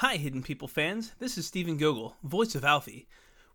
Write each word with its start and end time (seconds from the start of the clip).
Hi, 0.00 0.16
Hidden 0.18 0.42
People 0.42 0.68
fans. 0.68 1.14
This 1.20 1.38
is 1.38 1.46
Stephen 1.46 1.78
Gogol, 1.78 2.16
voice 2.22 2.54
of 2.54 2.66
Alfie. 2.66 3.08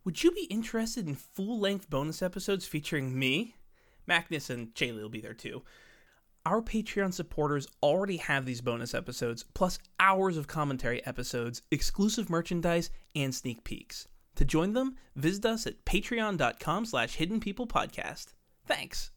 Would 0.03 0.23
you 0.23 0.31
be 0.31 0.45
interested 0.45 1.07
in 1.07 1.13
full 1.13 1.59
length 1.59 1.87
bonus 1.87 2.23
episodes 2.23 2.65
featuring 2.65 3.19
me? 3.19 3.53
Magnus 4.07 4.49
and 4.49 4.73
Shaylee 4.73 5.03
will 5.03 5.09
be 5.09 5.21
there 5.21 5.35
too. 5.35 5.61
Our 6.43 6.63
Patreon 6.63 7.13
supporters 7.13 7.67
already 7.83 8.17
have 8.17 8.47
these 8.47 8.59
bonus 8.59 8.95
episodes, 8.95 9.45
plus 9.53 9.77
hours 9.99 10.35
of 10.35 10.47
commentary 10.47 11.05
episodes, 11.05 11.61
exclusive 11.69 12.27
merchandise, 12.27 12.89
and 13.15 13.35
sneak 13.35 13.63
peeks. 13.63 14.07
To 14.37 14.43
join 14.43 14.73
them, 14.73 14.95
visit 15.15 15.45
us 15.45 15.67
at 15.67 15.85
patreon.com 15.85 16.87
slash 16.87 17.17
hidden 17.17 17.39
people 17.39 17.67
podcast. 17.67 18.33
Thanks. 18.65 19.11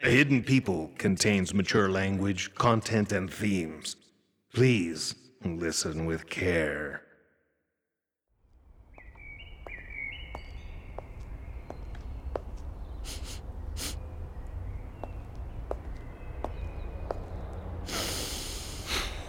Hidden 0.00 0.42
People 0.42 0.90
contains 0.98 1.54
mature 1.54 1.88
language, 1.88 2.56
content, 2.56 3.12
and 3.12 3.32
themes. 3.32 3.94
Please 4.52 5.14
listen 5.46 6.06
with 6.06 6.28
care. 6.28 7.02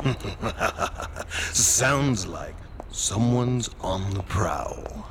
Sounds 1.53 2.25
like 2.25 2.55
someone's 2.89 3.69
on 3.81 4.09
the 4.11 4.23
prowl. 4.23 5.07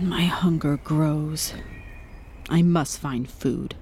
My 0.00 0.22
hunger 0.22 0.78
grows. 0.78 1.52
I 2.48 2.62
must 2.62 2.98
find 2.98 3.28
food. 3.28 3.74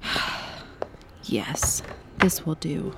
yes, 1.24 1.82
this 2.18 2.46
will 2.46 2.54
do. 2.54 2.94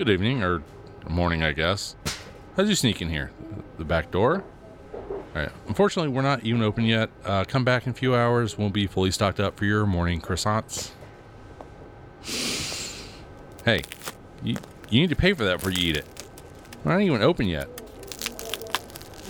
Good 0.00 0.08
evening, 0.08 0.42
or 0.42 0.62
morning, 1.10 1.42
I 1.42 1.52
guess. 1.52 1.94
How'd 2.56 2.68
you 2.68 2.74
sneak 2.74 3.02
in 3.02 3.10
here? 3.10 3.32
The 3.76 3.84
back 3.84 4.10
door? 4.10 4.42
Alright, 5.36 5.52
unfortunately, 5.68 6.10
we're 6.10 6.22
not 6.22 6.42
even 6.42 6.62
open 6.62 6.86
yet. 6.86 7.10
Uh, 7.22 7.44
come 7.44 7.64
back 7.64 7.84
in 7.84 7.90
a 7.90 7.94
few 7.94 8.14
hours. 8.14 8.56
We'll 8.56 8.70
be 8.70 8.86
fully 8.86 9.10
stocked 9.10 9.38
up 9.38 9.58
for 9.58 9.66
your 9.66 9.84
morning 9.84 10.22
croissants. 10.22 10.92
Hey, 13.66 13.82
you, 14.42 14.56
you 14.88 15.02
need 15.02 15.10
to 15.10 15.16
pay 15.16 15.34
for 15.34 15.44
that 15.44 15.58
before 15.58 15.72
you 15.72 15.90
eat 15.90 15.96
it. 15.98 16.06
We're 16.82 16.92
not 16.92 17.02
even 17.02 17.20
open 17.20 17.46
yet. 17.46 17.68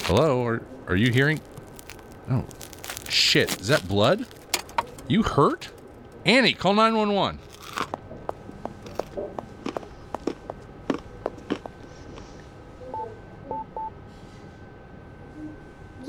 Hello, 0.04 0.46
are, 0.46 0.62
are 0.86 0.94
you 0.94 1.10
hearing? 1.10 1.40
Oh, 2.30 2.44
shit, 3.08 3.60
is 3.60 3.66
that 3.66 3.88
blood? 3.88 4.24
You 5.08 5.24
hurt? 5.24 5.70
Annie, 6.24 6.52
call 6.52 6.74
911. 6.74 7.40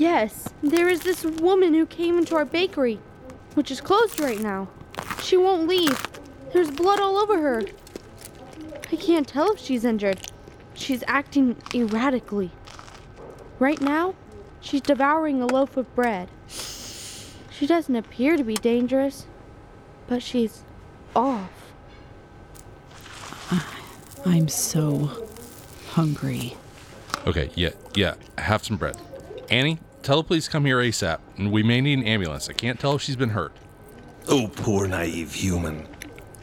Yes, 0.02 0.48
there 0.62 0.88
is 0.88 1.00
this 1.00 1.24
woman 1.24 1.74
who 1.74 1.86
came 1.86 2.18
into 2.18 2.36
our 2.36 2.44
bakery, 2.44 3.00
which 3.54 3.70
is 3.70 3.80
closed 3.80 4.20
right 4.20 4.40
now. 4.40 4.68
She 5.20 5.36
won't 5.36 5.68
leave. 5.68 6.00
There's 6.52 6.70
blood 6.70 7.00
all 7.00 7.16
over 7.16 7.40
her. 7.40 7.62
I 8.90 8.96
can't 8.96 9.26
tell 9.26 9.52
if 9.52 9.58
she's 9.58 9.84
injured. 9.84 10.30
She's 10.74 11.02
acting 11.06 11.56
erratically. 11.74 12.50
Right 13.58 13.80
now, 13.80 14.14
she's 14.60 14.80
devouring 14.80 15.42
a 15.42 15.46
loaf 15.46 15.76
of 15.76 15.92
bread. 15.94 16.28
She 16.48 17.66
doesn't 17.66 17.94
appear 17.94 18.36
to 18.36 18.44
be 18.44 18.54
dangerous, 18.54 19.26
but 20.08 20.22
she's 20.22 20.64
off. 21.14 21.50
I'm 24.24 24.48
so 24.48 25.26
hungry. 25.90 26.56
Okay, 27.26 27.50
yeah, 27.54 27.70
yeah, 27.94 28.14
have 28.38 28.64
some 28.64 28.76
bread. 28.76 28.96
Annie, 29.50 29.78
tell 30.02 30.18
the 30.18 30.24
police 30.24 30.46
to 30.46 30.50
come 30.50 30.64
here 30.64 30.78
ASAP, 30.78 31.18
and 31.36 31.52
we 31.52 31.62
may 31.62 31.80
need 31.80 31.98
an 31.98 32.06
ambulance. 32.06 32.48
I 32.48 32.52
can't 32.52 32.78
tell 32.78 32.94
if 32.94 33.02
she's 33.02 33.16
been 33.16 33.30
hurt. 33.30 33.52
Oh, 34.28 34.48
poor 34.48 34.86
naive 34.86 35.34
human. 35.34 35.86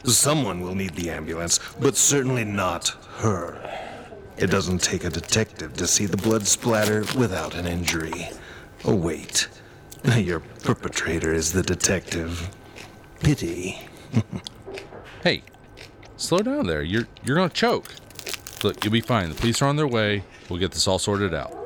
Someone 0.04 0.60
will 0.60 0.74
need 0.74 0.94
the 0.94 1.10
ambulance, 1.10 1.60
but 1.78 1.96
certainly 1.96 2.44
not 2.44 2.88
her. 3.18 3.58
It 4.36 4.48
doesn't 4.48 4.80
take 4.80 5.04
a 5.04 5.10
detective 5.10 5.74
to 5.74 5.86
see 5.86 6.06
the 6.06 6.16
blood 6.16 6.46
splatter 6.46 7.00
without 7.18 7.54
an 7.54 7.66
injury. 7.66 8.30
Oh, 8.84 8.94
wait. 8.94 9.48
Your 10.16 10.40
perpetrator 10.40 11.34
is 11.34 11.52
the 11.52 11.62
detective. 11.62 12.50
Pity. 13.20 13.80
Hey, 15.22 15.42
slow 16.16 16.38
down 16.38 16.66
there. 16.66 16.82
You're 16.82 17.06
you're 17.22 17.36
gonna 17.36 17.50
choke. 17.50 17.92
Look, 18.64 18.82
you'll 18.82 18.92
be 18.92 19.02
fine. 19.02 19.28
The 19.28 19.34
police 19.34 19.60
are 19.60 19.66
on 19.66 19.76
their 19.76 19.86
way. 19.86 20.24
We'll 20.48 20.58
get 20.58 20.72
this 20.72 20.88
all 20.88 20.98
sorted 20.98 21.34
out. 21.34 21.59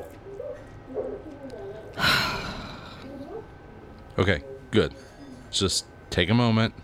Okay, 4.17 4.43
good. 4.71 4.95
Just 5.51 5.87
take 6.11 6.31
a 6.31 6.35
moment. 6.35 6.75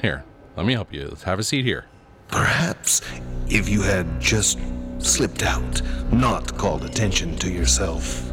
Here, 0.00 0.24
let 0.56 0.64
me 0.64 0.72
help 0.72 0.92
you. 0.92 1.08
Let's 1.08 1.24
have 1.24 1.38
a 1.38 1.42
seat 1.42 1.64
here. 1.64 1.84
Perhaps 2.28 3.02
if 3.48 3.68
you 3.68 3.82
had 3.82 4.20
just 4.20 4.58
slipped 4.98 5.42
out, 5.42 5.82
not 6.12 6.56
called 6.56 6.84
attention 6.84 7.36
to 7.36 7.50
yourself. 7.50 8.26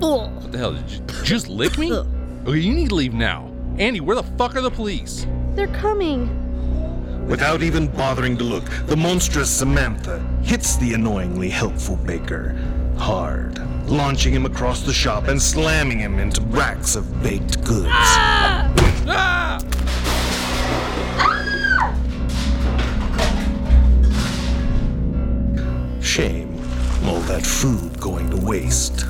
What 0.00 0.52
the 0.52 0.58
hell? 0.58 0.72
Did 0.72 0.90
you 0.90 1.00
just 1.22 1.48
lick 1.48 1.78
me? 1.78 1.92
Okay, 1.92 2.58
you 2.58 2.74
need 2.74 2.88
to 2.88 2.94
leave 2.96 3.14
now. 3.14 3.50
Andy, 3.78 4.00
where 4.00 4.16
the 4.16 4.24
fuck 4.24 4.56
are 4.56 4.60
the 4.60 4.70
police? 4.70 5.26
They're 5.54 5.68
coming. 5.68 6.36
Without 7.28 7.62
even 7.62 7.86
bothering 7.86 8.36
to 8.38 8.44
look, 8.44 8.64
the 8.86 8.96
monstrous 8.96 9.48
Samantha 9.48 10.18
hits 10.42 10.76
the 10.76 10.94
annoyingly 10.94 11.48
helpful 11.48 11.94
baker 11.96 12.56
hard, 13.00 13.58
launching 13.88 14.32
him 14.32 14.44
across 14.44 14.82
the 14.82 14.92
shop 14.92 15.26
and 15.26 15.40
slamming 15.40 15.98
him 15.98 16.18
into 16.18 16.42
racks 16.42 16.94
of 16.94 17.22
baked 17.22 17.64
goods. 17.64 17.88
Ah! 17.88 19.58
Shame, 26.00 26.54
all 27.04 27.20
that 27.20 27.42
food 27.44 27.98
going 27.98 28.30
to 28.30 28.36
waste. 28.36 29.09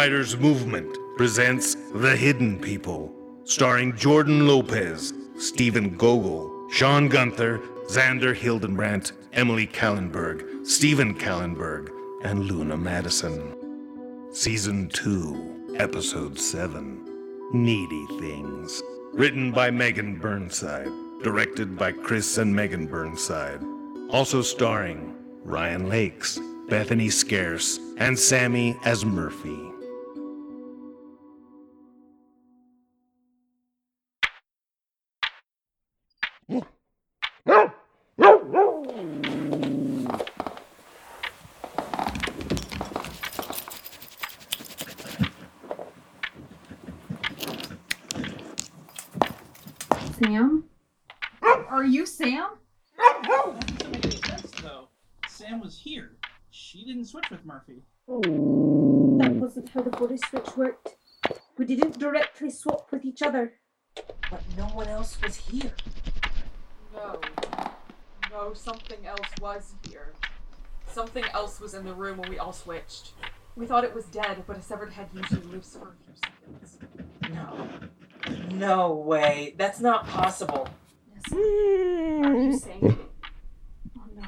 Dayton 0.00 0.14
Writers 0.14 0.38
Movement 0.38 0.96
presents 1.18 1.76
The 1.92 2.16
Hidden 2.16 2.60
People, 2.60 3.12
starring 3.44 3.94
Jordan 3.98 4.46
Lopez, 4.46 5.12
Stephen 5.36 5.94
Gogol, 5.94 6.70
Sean 6.70 7.06
Gunther, 7.06 7.58
Xander 7.86 8.34
Hildenbrandt, 8.34 9.12
Emily 9.34 9.66
Kallenberg, 9.66 10.66
Stephen 10.66 11.14
Kallenberg, 11.14 11.90
and 12.24 12.46
Luna 12.46 12.78
Madison. 12.78 13.54
Season 14.32 14.88
2, 14.88 15.76
Episode 15.76 16.38
7 16.38 17.50
Needy 17.52 18.06
Things. 18.18 18.82
Written 19.12 19.52
by 19.52 19.70
Megan 19.70 20.18
Burnside, 20.18 20.88
directed 21.22 21.76
by 21.76 21.92
Chris 21.92 22.38
and 22.38 22.56
Megan 22.56 22.86
Burnside. 22.86 23.60
Also 24.08 24.40
starring 24.40 25.14
Ryan 25.44 25.90
Lakes, 25.90 26.40
Bethany 26.70 27.10
Scarce, 27.10 27.78
and 27.98 28.18
Sammy 28.18 28.78
as 28.86 29.04
Murphy. 29.04 29.70
Sam? 50.22 50.64
Are 51.42 51.84
you 51.84 52.04
Sam? 52.04 52.50
though. 54.62 54.88
Sam 55.28 55.60
was 55.60 55.78
here. 55.78 56.12
She 56.50 56.84
didn't 56.84 57.06
switch 57.64 57.78
with 58.06 58.08
Murphy. 58.08 59.22
That 59.22 59.34
wasn't 59.36 59.68
how 59.70 59.82
the 59.82 59.90
body 59.90 60.16
switch 60.16 60.56
worked. 60.56 60.96
We 61.58 61.64
didn't 61.64 61.98
directly 61.98 62.50
swap 62.50 62.90
with 62.90 63.04
each 63.04 63.22
other. 63.22 63.54
But 64.30 64.42
no 64.56 64.64
one 64.66 64.88
else 64.88 65.20
was 65.22 65.36
here. 65.36 65.72
No. 66.94 67.20
No, 68.30 68.54
something 68.54 69.04
else 69.06 69.28
was 69.40 69.74
here. 69.88 70.12
Something 70.86 71.24
else 71.34 71.60
was 71.60 71.74
in 71.74 71.84
the 71.84 71.94
room 71.94 72.18
when 72.18 72.30
we 72.30 72.38
all 72.38 72.52
switched. 72.52 73.12
We 73.56 73.66
thought 73.66 73.84
it 73.84 73.94
was 73.94 74.04
dead, 74.06 74.44
but 74.46 74.56
a 74.56 74.62
severed 74.62 74.92
head 74.92 75.08
usually 75.14 75.42
lives 75.42 75.76
for 75.76 75.88
a 75.88 75.94
few 76.04 76.14
seconds. 76.16 76.78
No. 77.30 77.68
No 78.56 78.92
way. 78.94 79.54
That's 79.58 79.80
not 79.80 80.06
possible. 80.06 80.68
Are 81.32 81.36
you 81.36 82.58
saying? 82.58 82.98
Oh 83.96 84.06
no. 84.16 84.22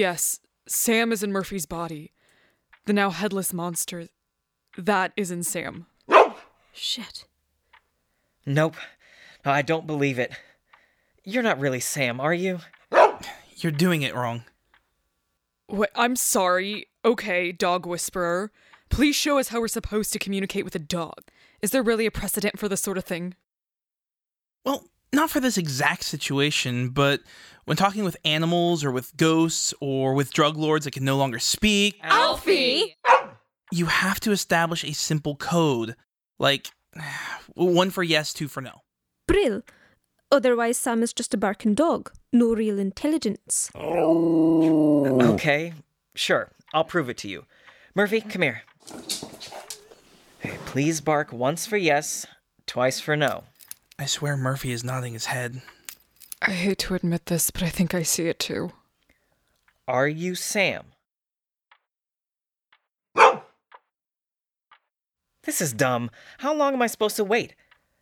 Yes, 0.00 0.40
Sam 0.66 1.12
is 1.12 1.22
in 1.22 1.30
Murphy's 1.30 1.66
body. 1.66 2.14
The 2.86 2.94
now 2.94 3.10
headless 3.10 3.52
monster. 3.52 4.08
That 4.78 5.12
is 5.14 5.30
in 5.30 5.42
Sam. 5.42 5.88
Shit. 6.72 7.26
Nope. 8.46 8.76
No, 9.44 9.50
I 9.50 9.60
don't 9.60 9.86
believe 9.86 10.18
it. 10.18 10.32
You're 11.22 11.42
not 11.42 11.60
really 11.60 11.80
Sam, 11.80 12.18
are 12.18 12.32
you? 12.32 12.60
You're 13.56 13.72
doing 13.72 14.00
it 14.00 14.14
wrong. 14.14 14.44
Wait, 15.68 15.90
I'm 15.94 16.16
sorry. 16.16 16.86
Okay, 17.04 17.52
dog 17.52 17.84
whisperer. 17.84 18.52
Please 18.88 19.14
show 19.14 19.36
us 19.36 19.48
how 19.48 19.60
we're 19.60 19.68
supposed 19.68 20.14
to 20.14 20.18
communicate 20.18 20.64
with 20.64 20.74
a 20.74 20.78
dog. 20.78 21.24
Is 21.60 21.72
there 21.72 21.82
really 21.82 22.06
a 22.06 22.10
precedent 22.10 22.58
for 22.58 22.70
this 22.70 22.80
sort 22.80 22.96
of 22.96 23.04
thing? 23.04 23.34
Well, 24.64 24.86
not 25.12 25.30
for 25.30 25.40
this 25.40 25.58
exact 25.58 26.04
situation, 26.04 26.90
but 26.90 27.20
when 27.64 27.76
talking 27.76 28.04
with 28.04 28.16
animals 28.24 28.84
or 28.84 28.90
with 28.90 29.16
ghosts 29.16 29.74
or 29.80 30.14
with 30.14 30.32
drug 30.32 30.56
lords 30.56 30.84
that 30.84 30.92
can 30.92 31.04
no 31.04 31.16
longer 31.16 31.38
speak, 31.38 31.98
Alfie! 32.02 32.96
you 33.70 33.86
have 33.86 34.20
to 34.20 34.32
establish 34.32 34.84
a 34.84 34.92
simple 34.92 35.36
code. 35.36 35.96
Like 36.38 36.70
one 37.54 37.90
for 37.90 38.02
yes, 38.02 38.32
two 38.32 38.48
for 38.48 38.60
no. 38.60 38.82
Brill. 39.26 39.62
Otherwise, 40.32 40.78
Sam 40.78 41.02
is 41.02 41.12
just 41.12 41.34
a 41.34 41.36
barking 41.36 41.74
dog. 41.74 42.12
No 42.32 42.54
real 42.54 42.78
intelligence. 42.78 43.70
Oh. 43.74 45.32
Okay, 45.32 45.72
sure. 46.14 46.50
I'll 46.72 46.84
prove 46.84 47.08
it 47.08 47.18
to 47.18 47.28
you. 47.28 47.46
Murphy, 47.96 48.20
come 48.20 48.42
here. 48.42 48.62
Okay, 50.38 50.56
please 50.66 51.00
bark 51.00 51.32
once 51.32 51.66
for 51.66 51.76
yes, 51.76 52.26
twice 52.66 53.00
for 53.00 53.16
no. 53.16 53.44
I 54.00 54.06
swear 54.06 54.34
Murphy 54.34 54.72
is 54.72 54.82
nodding 54.82 55.12
his 55.12 55.26
head. 55.26 55.60
I 56.40 56.52
hate 56.52 56.78
to 56.78 56.94
admit 56.94 57.26
this, 57.26 57.50
but 57.50 57.62
I 57.62 57.68
think 57.68 57.94
I 57.94 58.02
see 58.02 58.28
it 58.28 58.38
too. 58.38 58.72
Are 59.86 60.08
you 60.08 60.34
Sam? 60.34 60.86
This 65.44 65.60
is 65.62 65.72
dumb. 65.72 66.10
How 66.38 66.54
long 66.54 66.74
am 66.74 66.82
I 66.82 66.86
supposed 66.86 67.16
to 67.16 67.24
wait? 67.24 67.54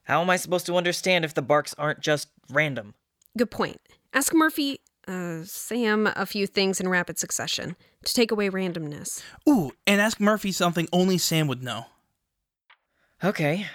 How 0.02 0.20
am 0.20 0.28
I 0.28 0.36
supposed 0.36 0.66
to 0.66 0.76
understand 0.76 1.24
if 1.24 1.34
the 1.34 1.40
barks 1.40 1.74
aren't 1.78 2.00
just 2.00 2.28
random? 2.50 2.94
Good 3.36 3.50
point. 3.50 3.80
Ask 4.12 4.34
Murphy, 4.34 4.80
uh, 5.06 5.44
Sam 5.44 6.08
a 6.14 6.26
few 6.26 6.46
things 6.48 6.80
in 6.80 6.88
rapid 6.88 7.18
succession 7.18 7.76
to 8.04 8.12
take 8.12 8.32
away 8.32 8.50
randomness. 8.50 9.22
Ooh, 9.48 9.70
and 9.86 10.00
ask 10.00 10.20
Murphy 10.20 10.50
something 10.52 10.88
only 10.92 11.16
Sam 11.16 11.46
would 11.46 11.62
know. 11.62 11.86
Okay. 13.22 13.66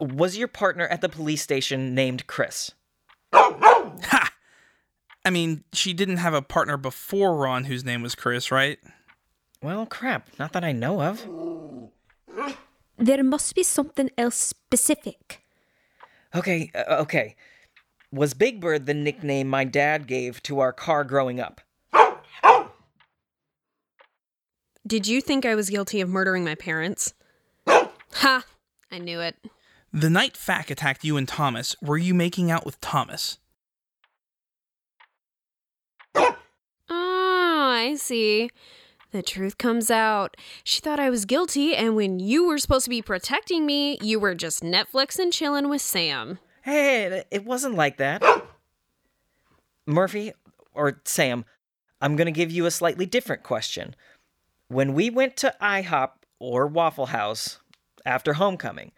Was 0.00 0.36
your 0.36 0.48
partner 0.48 0.86
at 0.88 1.00
the 1.00 1.08
police 1.08 1.42
station 1.42 1.94
named 1.94 2.26
Chris? 2.26 2.72
Ha! 3.32 4.32
I 5.24 5.30
mean, 5.30 5.64
she 5.72 5.92
didn't 5.92 6.18
have 6.18 6.34
a 6.34 6.42
partner 6.42 6.76
before 6.76 7.36
Ron 7.36 7.64
whose 7.64 7.84
name 7.84 8.02
was 8.02 8.14
Chris, 8.14 8.50
right? 8.50 8.78
Well, 9.62 9.86
crap. 9.86 10.30
Not 10.38 10.52
that 10.52 10.64
I 10.64 10.72
know 10.72 11.02
of. 11.02 11.26
There 12.96 13.24
must 13.24 13.54
be 13.54 13.62
something 13.62 14.10
else 14.18 14.36
specific. 14.36 15.42
Okay, 16.34 16.70
uh, 16.74 16.96
okay. 17.00 17.36
Was 18.12 18.34
Big 18.34 18.60
Bird 18.60 18.86
the 18.86 18.94
nickname 18.94 19.48
my 19.48 19.64
dad 19.64 20.06
gave 20.06 20.42
to 20.44 20.60
our 20.60 20.72
car 20.72 21.04
growing 21.04 21.40
up? 21.40 21.60
Did 24.86 25.06
you 25.06 25.20
think 25.20 25.44
I 25.44 25.54
was 25.54 25.68
guilty 25.68 26.00
of 26.00 26.08
murdering 26.08 26.44
my 26.44 26.54
parents? 26.54 27.12
ha! 27.66 28.44
I 28.90 28.98
knew 28.98 29.20
it. 29.20 29.36
The 29.92 30.10
night 30.10 30.36
Fack 30.36 30.70
attacked 30.70 31.04
you 31.04 31.16
and 31.16 31.26
Thomas, 31.26 31.74
were 31.80 31.96
you 31.98 32.14
making 32.14 32.50
out 32.50 32.66
with 32.66 32.80
Thomas? 32.80 33.38
Oh, 36.14 36.34
I 36.90 37.94
see. 37.96 38.50
The 39.10 39.22
truth 39.22 39.56
comes 39.56 39.90
out. 39.90 40.36
She 40.64 40.80
thought 40.80 41.00
I 41.00 41.08
was 41.08 41.24
guilty, 41.24 41.74
and 41.74 41.96
when 41.96 42.20
you 42.20 42.46
were 42.46 42.58
supposed 42.58 42.84
to 42.84 42.90
be 42.90 43.00
protecting 43.00 43.64
me, 43.64 43.98
you 44.02 44.20
were 44.20 44.34
just 44.34 44.62
Netflix 44.62 45.18
and 45.18 45.32
chilling 45.32 45.68
with 45.70 45.80
Sam. 45.80 46.38
Hey, 46.62 47.04
it- 47.04 47.28
it 47.30 47.44
wasn't 47.44 47.74
like 47.74 47.96
that. 47.96 48.22
Murphy, 49.86 50.32
or 50.74 51.00
Sam, 51.06 51.46
I'm 52.02 52.16
going 52.16 52.26
to 52.26 52.32
give 52.32 52.50
you 52.52 52.66
a 52.66 52.70
slightly 52.70 53.06
different 53.06 53.42
question. 53.42 53.96
When 54.68 54.92
we 54.92 55.08
went 55.08 55.36
to 55.38 55.56
IHOP 55.62 56.10
or 56.38 56.66
Waffle 56.66 57.06
House 57.06 57.58
after 58.04 58.34
homecoming, 58.34 58.92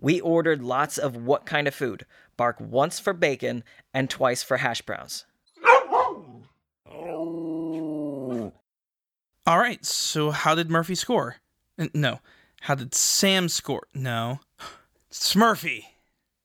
we 0.00 0.20
ordered 0.20 0.62
lots 0.62 0.98
of 0.98 1.16
what 1.16 1.46
kind 1.46 1.66
of 1.66 1.74
food? 1.74 2.06
Bark 2.36 2.56
once 2.60 2.98
for 2.98 3.12
bacon 3.12 3.64
and 3.92 4.08
twice 4.08 4.42
for 4.42 4.58
hash 4.58 4.82
browns. 4.82 5.24
All 9.46 9.58
right, 9.58 9.84
so 9.84 10.30
how 10.30 10.54
did 10.54 10.70
Murphy 10.70 10.94
score? 10.94 11.36
No. 11.94 12.20
How 12.62 12.74
did 12.74 12.94
Sam 12.94 13.48
score? 13.48 13.86
No. 13.94 14.40
Smurfy. 15.10 15.84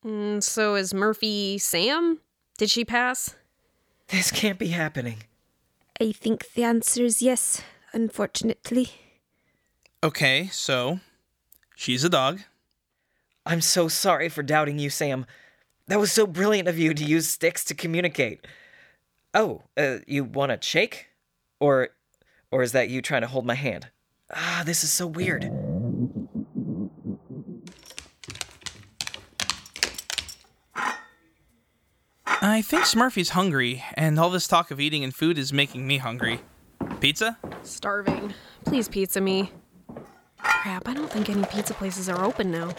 Mm, 0.06 0.42
so 0.42 0.76
is 0.76 0.94
Murphy 0.94 1.58
Sam? 1.58 2.20
Did 2.58 2.70
she 2.70 2.86
pass? 2.86 3.36
This 4.08 4.32
can't 4.32 4.60
be 4.60 4.70
happening. 4.70 5.24
I 6.00 6.12
think 6.12 6.54
the 6.54 6.64
answer 6.64 7.04
is 7.04 7.22
yes, 7.22 7.62
unfortunately. 7.94 8.90
Okay, 10.04 10.50
so 10.52 11.00
she's 11.76 12.04
a 12.04 12.10
dog. 12.10 12.42
I'm 13.46 13.62
so 13.62 13.88
sorry 13.88 14.30
for 14.30 14.44
doubting 14.44 14.80
you, 14.80 14.90
Sam. 14.90 15.26
That 15.88 16.00
was 16.00 16.12
so 16.12 16.26
brilliant 16.26 16.68
of 16.70 16.80
you 16.80 16.94
to 16.94 17.04
use 17.04 17.28
sticks 17.28 17.66
to 17.66 17.74
communicate. 17.74 18.48
Oh, 19.34 19.64
uh, 19.76 19.98
you 20.08 20.24
want 20.24 20.52
a 20.52 20.60
shake? 20.62 21.08
Or 21.60 21.90
or 22.52 22.62
is 22.62 22.72
that 22.72 22.90
you 22.90 23.02
trying 23.02 23.22
to 23.22 23.28
hold 23.28 23.46
my 23.46 23.56
hand? 23.56 23.88
Ah, 24.34 24.64
this 24.66 24.84
is 24.84 24.92
so 24.92 25.08
weird. 25.08 25.52
I 32.46 32.62
think 32.62 32.84
Smurfy's 32.84 33.30
hungry, 33.30 33.84
and 33.94 34.20
all 34.20 34.30
this 34.30 34.48
talk 34.48 34.70
of 34.70 34.80
eating 34.80 35.04
and 35.04 35.16
food 35.16 35.38
is 35.38 35.54
making 35.54 35.88
me 35.88 35.98
hungry. 35.98 36.42
Pizza? 37.00 37.38
Starving. 37.64 38.34
Please 38.66 38.90
pizza 38.90 39.22
me. 39.22 39.52
Crap, 40.38 40.88
I 40.88 40.94
don't 40.94 41.10
think 41.10 41.30
any 41.30 41.44
pizza 41.46 41.74
places 41.74 42.10
are 42.10 42.24
open 42.24 42.52
now. 42.52 42.72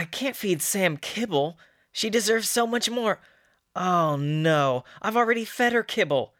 I 0.00 0.06
can't 0.06 0.34
feed 0.34 0.62
Sam 0.62 0.96
kibble. 0.96 1.58
She 1.92 2.08
deserves 2.08 2.48
so 2.48 2.66
much 2.66 2.88
more. 2.88 3.20
Oh 3.76 4.16
no, 4.16 4.82
I've 5.02 5.14
already 5.14 5.44
fed 5.44 5.74
her 5.74 5.82
kibble. 5.82 6.32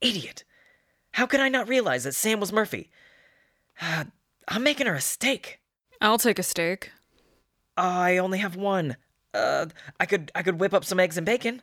Idiot. 0.00 0.42
How 1.12 1.24
could 1.24 1.38
I 1.38 1.48
not 1.48 1.68
realize 1.68 2.02
that 2.02 2.16
Sam 2.16 2.40
was 2.40 2.52
Murphy? 2.52 2.90
Uh, 3.80 4.06
I'm 4.48 4.64
making 4.64 4.88
her 4.88 4.96
a 4.96 5.00
steak. 5.00 5.60
I'll 6.00 6.18
take 6.18 6.40
a 6.40 6.42
steak. 6.42 6.90
I 7.76 8.16
only 8.18 8.38
have 8.38 8.56
one. 8.56 8.96
Uh, 9.32 9.66
I 10.00 10.06
could 10.06 10.32
I 10.34 10.42
could 10.42 10.58
whip 10.58 10.74
up 10.74 10.84
some 10.84 10.98
eggs 10.98 11.16
and 11.16 11.24
bacon. 11.24 11.62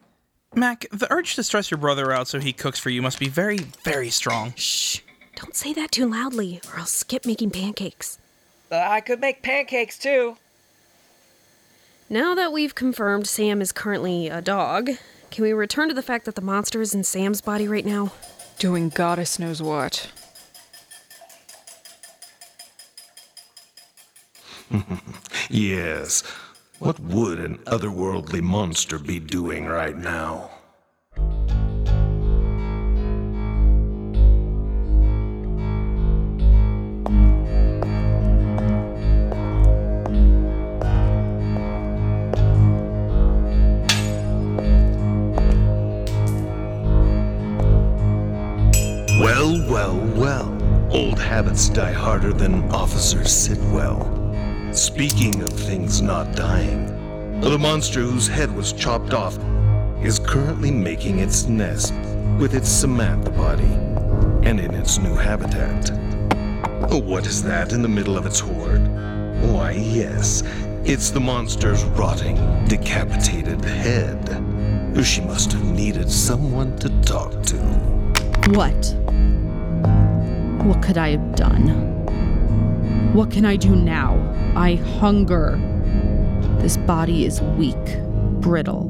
Mac, 0.56 0.86
the 0.94 1.12
urge 1.12 1.36
to 1.36 1.44
stress 1.44 1.70
your 1.70 1.78
brother 1.78 2.14
out 2.14 2.30
so 2.30 2.40
he 2.40 2.54
cooks 2.54 2.80
for 2.80 2.90
you 2.90 3.02
must 3.02 3.20
be 3.20 3.28
very, 3.28 3.58
very 3.84 4.12
strong. 4.12 4.54
Shh. 4.56 5.02
Don't 5.36 5.58
say 5.58 5.74
that 5.74 5.92
too 5.92 6.10
loudly, 6.10 6.62
or 6.70 6.80
I'll 6.80 6.86
skip 6.86 7.26
making 7.26 7.52
pancakes. 7.52 8.18
Uh, 8.72 8.78
I 8.78 9.02
could 9.02 9.20
make 9.20 9.44
pancakes 9.44 10.00
too. 10.00 10.38
Now 12.14 12.36
that 12.36 12.54
we've 12.54 12.76
confirmed 12.76 13.26
Sam 13.26 13.60
is 13.60 13.72
currently 13.72 14.28
a 14.28 14.40
dog, 14.40 14.92
can 15.32 15.44
we 15.44 15.52
return 15.52 15.88
to 15.88 15.96
the 15.96 16.04
fact 16.04 16.26
that 16.26 16.36
the 16.36 16.44
monster 16.44 16.80
is 16.80 16.94
in 16.94 17.04
Sam's 17.04 17.42
body 17.42 17.68
right 17.68 17.84
now? 17.84 18.14
Doing 18.60 18.90
goddess 18.90 19.40
knows 19.40 19.64
what. 19.64 20.12
yes. 25.50 26.22
What 26.78 27.00
would 27.00 27.40
an 27.40 27.58
otherworldly 27.66 28.44
monster 28.44 29.00
be 29.00 29.20
doing 29.20 29.66
right 29.66 29.98
now? 29.98 30.52
Well, 49.20 49.62
well, 49.70 49.98
well. 50.16 50.50
Old 50.92 51.20
habits 51.20 51.70
die 51.70 51.92
harder 51.92 52.34
than 52.34 52.64
officers 52.72 53.32
sit 53.32 53.60
well. 53.72 54.02
Speaking 54.72 55.42
of 55.44 55.54
things 55.54 56.02
not 56.02 56.36
dying, 56.36 57.40
the 57.40 57.60
monster 57.60 58.00
whose 58.00 58.28
head 58.28 58.54
was 58.56 58.74
chopped 58.74 59.14
off 59.14 59.38
is 60.02 60.18
currently 60.18 60.72
making 60.72 61.20
its 61.20 61.44
nest 61.46 61.94
with 62.40 62.56
its 62.56 62.68
Samantha 62.70 63.30
body 63.30 63.72
and 64.48 64.60
in 64.60 64.74
its 64.74 64.98
new 64.98 65.16
habitat. 65.16 65.92
What 66.92 67.28
is 67.28 67.44
that 67.44 67.72
in 67.72 67.84
the 67.84 67.90
middle 67.90 68.18
of 68.18 68.26
its 68.26 68.40
hoard? 68.40 68.82
Why, 69.44 69.72
yes, 69.72 70.42
it's 70.86 71.12
the 71.12 71.20
monster's 71.20 71.84
rotting, 71.84 72.36
decapitated 72.66 73.64
head. 73.64 74.20
She 75.06 75.22
must 75.22 75.52
have 75.52 75.64
needed 75.64 76.10
someone 76.10 76.76
to 76.80 76.90
talk 77.02 77.44
to. 77.44 77.58
What? 78.50 78.96
What 80.64 80.82
could 80.82 80.98
I 80.98 81.10
have 81.10 81.36
done? 81.36 81.68
What 83.14 83.32
can 83.32 83.44
I 83.44 83.58
do 83.58 83.76
now? 83.76 84.16
I 84.56 84.76
hunger. 84.76 85.60
This 86.60 86.78
body 86.78 87.26
is 87.26 87.42
weak, 87.42 88.00
brittle. 88.40 88.90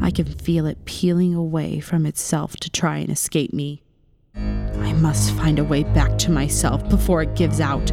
I 0.00 0.12
can 0.12 0.26
feel 0.26 0.66
it 0.66 0.84
peeling 0.84 1.34
away 1.34 1.80
from 1.80 2.06
itself 2.06 2.56
to 2.58 2.70
try 2.70 2.98
and 2.98 3.10
escape 3.10 3.52
me. 3.52 3.82
I 4.36 4.92
must 4.92 5.34
find 5.34 5.58
a 5.58 5.64
way 5.64 5.82
back 5.82 6.18
to 6.18 6.30
myself 6.30 6.88
before 6.88 7.20
it 7.22 7.34
gives 7.34 7.60
out. 7.60 7.90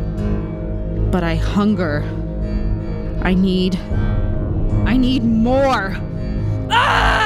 But 1.12 1.24
I 1.24 1.36
hunger. 1.36 2.04
I 3.24 3.34
need. 3.34 3.76
I 4.86 4.98
need 4.98 5.24
more! 5.24 5.96
Ah! 6.70 7.23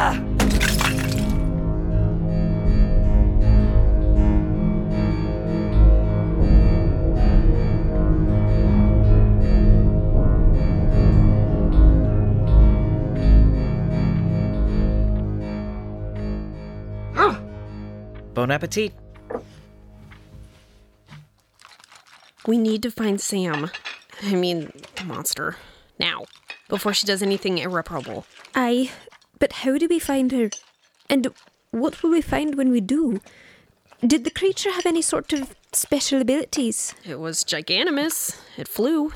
Bon 18.38 18.52
appetit. 18.52 18.94
We 22.46 22.60
need 22.60 22.84
to 22.84 22.92
find 22.92 23.20
Sam. 23.20 23.72
I 24.22 24.36
mean, 24.36 24.72
the 24.96 25.06
monster. 25.06 25.56
Now. 25.98 26.26
Before 26.68 26.94
she 26.94 27.08
does 27.08 27.24
anything 27.24 27.58
irreparable. 27.58 28.28
Aye, 28.54 28.92
but 29.40 29.54
how 29.54 29.80
do 29.80 29.88
we 29.88 29.98
find 29.98 30.32
her? 30.32 30.52
And 31.10 31.34
what 31.72 32.04
will 32.04 32.12
we 32.12 32.22
find 32.22 32.54
when 32.54 32.70
we 32.70 32.80
do? 32.80 33.22
Did 34.06 34.24
the 34.24 34.30
creature 34.30 34.72
have 34.72 34.86
any 34.86 35.02
sort 35.02 35.34
of 35.34 35.56
special 35.74 36.22
abilities? 36.22 36.94
It 37.04 37.20
was 37.20 37.44
giganimous. 37.44 38.40
It 38.56 38.68
flew. 38.68 39.14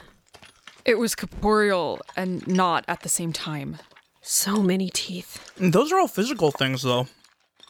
It 0.83 0.97
was 0.97 1.13
corporeal 1.13 2.01
and 2.17 2.47
not 2.47 2.85
at 2.87 3.01
the 3.01 3.09
same 3.09 3.33
time. 3.33 3.77
So 4.23 4.63
many 4.63 4.89
teeth. 4.89 5.51
Those 5.57 5.91
are 5.91 5.99
all 5.99 6.07
physical 6.07 6.49
things, 6.49 6.81
though. 6.81 7.05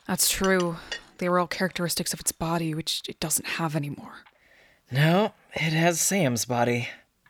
That's 0.08 0.30
true. 0.30 0.78
They 1.22 1.30
were 1.30 1.38
all 1.38 1.46
characteristics 1.46 2.14
of 2.16 2.20
its 2.20 2.32
body, 2.32 2.74
which 2.74 3.04
it 3.08 3.20
doesn't 3.20 3.46
have 3.46 3.76
anymore. 3.76 4.24
No, 4.92 5.34
it 5.54 5.72
has 5.72 6.02
Sam's 6.02 6.46
body. 6.46 6.90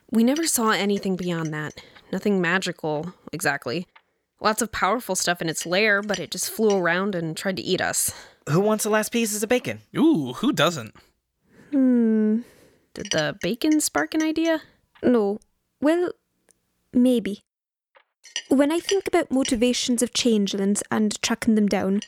We 0.10 0.24
never 0.24 0.48
saw 0.48 0.70
anything 0.70 1.18
beyond 1.18 1.54
that. 1.54 1.84
Nothing 2.10 2.40
magical, 2.40 3.14
exactly. 3.34 3.88
Lots 4.40 4.62
of 4.62 4.72
powerful 4.72 5.14
stuff 5.16 5.42
in 5.42 5.50
its 5.50 5.66
lair, 5.66 6.02
but 6.02 6.20
it 6.20 6.32
just 6.32 6.50
flew 6.50 6.78
around 6.78 7.16
and 7.16 7.36
tried 7.36 7.58
to 7.58 7.62
eat 7.62 7.82
us. 7.82 8.14
Who 8.48 8.62
wants 8.62 8.86
the 8.86 8.90
last 8.90 9.12
pieces 9.12 9.44
of 9.44 9.50
bacon? 9.50 9.82
Ooh, 9.98 10.32
who 10.38 10.54
doesn't? 10.54 10.96
Hmm. 11.72 12.40
Did 12.94 13.12
the 13.12 13.38
bacon 13.42 13.82
spark 13.82 14.14
an 14.14 14.24
idea? 14.24 14.62
No. 15.04 15.40
Well, 15.82 16.14
maybe. 16.94 17.44
When 18.48 18.72
I 18.72 18.80
think 18.80 19.06
about 19.06 19.32
motivations 19.32 20.02
of 20.02 20.14
changelings 20.14 20.82
and 20.90 21.22
tracking 21.22 21.56
them 21.56 21.68
down, 21.68 22.00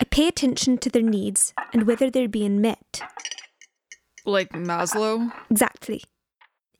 I 0.00 0.04
pay 0.04 0.28
attention 0.28 0.78
to 0.78 0.90
their 0.90 1.02
needs 1.02 1.54
and 1.72 1.86
whether 1.86 2.10
they're 2.10 2.28
being 2.28 2.60
met. 2.60 3.00
Like 4.24 4.50
Maslow? 4.50 5.32
Exactly. 5.50 6.02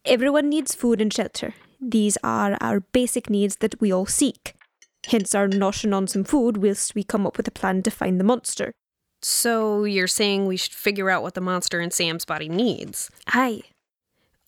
Everyone 0.05 0.49
needs 0.49 0.75
food 0.75 1.01
and 1.01 1.13
shelter. 1.13 1.55
These 1.81 2.19
are 2.23 2.57
our 2.61 2.81
basic 2.81 3.31
needs 3.31 3.57
that 3.57 3.81
we 3.81 3.93
all 3.93 4.07
seek. 4.07 4.55
Hence 5.07 5.35
our 5.35 5.49
noshing 5.49 5.95
on 5.95 6.07
some 6.07 6.25
food 6.25 6.57
whilst 6.59 6.95
we 6.95 7.05
come 7.05 7.27
up 7.27 7.37
with 7.37 7.47
a 7.47 7.53
plan 7.53 7.83
to 7.83 7.91
find 7.91 8.19
the 8.19 8.25
monster. 8.25 8.73
So 9.23 9.85
you're 9.85 10.07
saying 10.09 10.47
we 10.47 10.57
should 10.57 10.73
figure 10.73 11.11
out 11.11 11.23
what 11.23 11.35
the 11.35 11.41
monster 11.41 11.81
in 11.81 11.91
Sam's 11.91 12.25
body 12.25 12.49
needs? 12.49 13.11
Aye. 13.29 13.63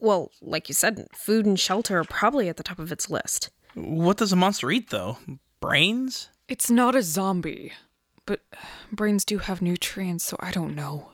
Well, 0.00 0.30
like 0.40 0.68
you 0.68 0.74
said, 0.74 1.06
food 1.12 1.46
and 1.46 1.58
shelter 1.58 1.98
are 1.98 2.04
probably 2.04 2.48
at 2.48 2.56
the 2.56 2.62
top 2.62 2.78
of 2.78 2.92
its 2.92 3.10
list. 3.10 3.50
What 3.74 4.16
does 4.16 4.32
a 4.32 4.36
monster 4.36 4.70
eat, 4.70 4.90
though? 4.90 5.18
Brains? 5.60 6.28
It's 6.48 6.70
not 6.70 6.94
a 6.94 7.02
zombie. 7.02 7.72
But 8.28 8.42
brains 8.92 9.24
do 9.24 9.38
have 9.38 9.62
nutrients, 9.62 10.22
so 10.22 10.36
I 10.38 10.50
don't 10.50 10.74
know. 10.74 11.12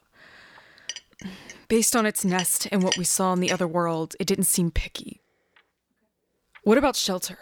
Based 1.68 1.94
on 1.94 2.06
its 2.06 2.24
nest 2.24 2.66
and 2.72 2.82
what 2.82 2.98
we 2.98 3.04
saw 3.04 3.32
in 3.32 3.38
the 3.38 3.52
other 3.52 3.68
world, 3.68 4.16
it 4.18 4.26
didn't 4.26 4.46
seem 4.46 4.72
picky. 4.72 5.20
What 6.64 6.76
about 6.76 6.96
shelter? 6.96 7.38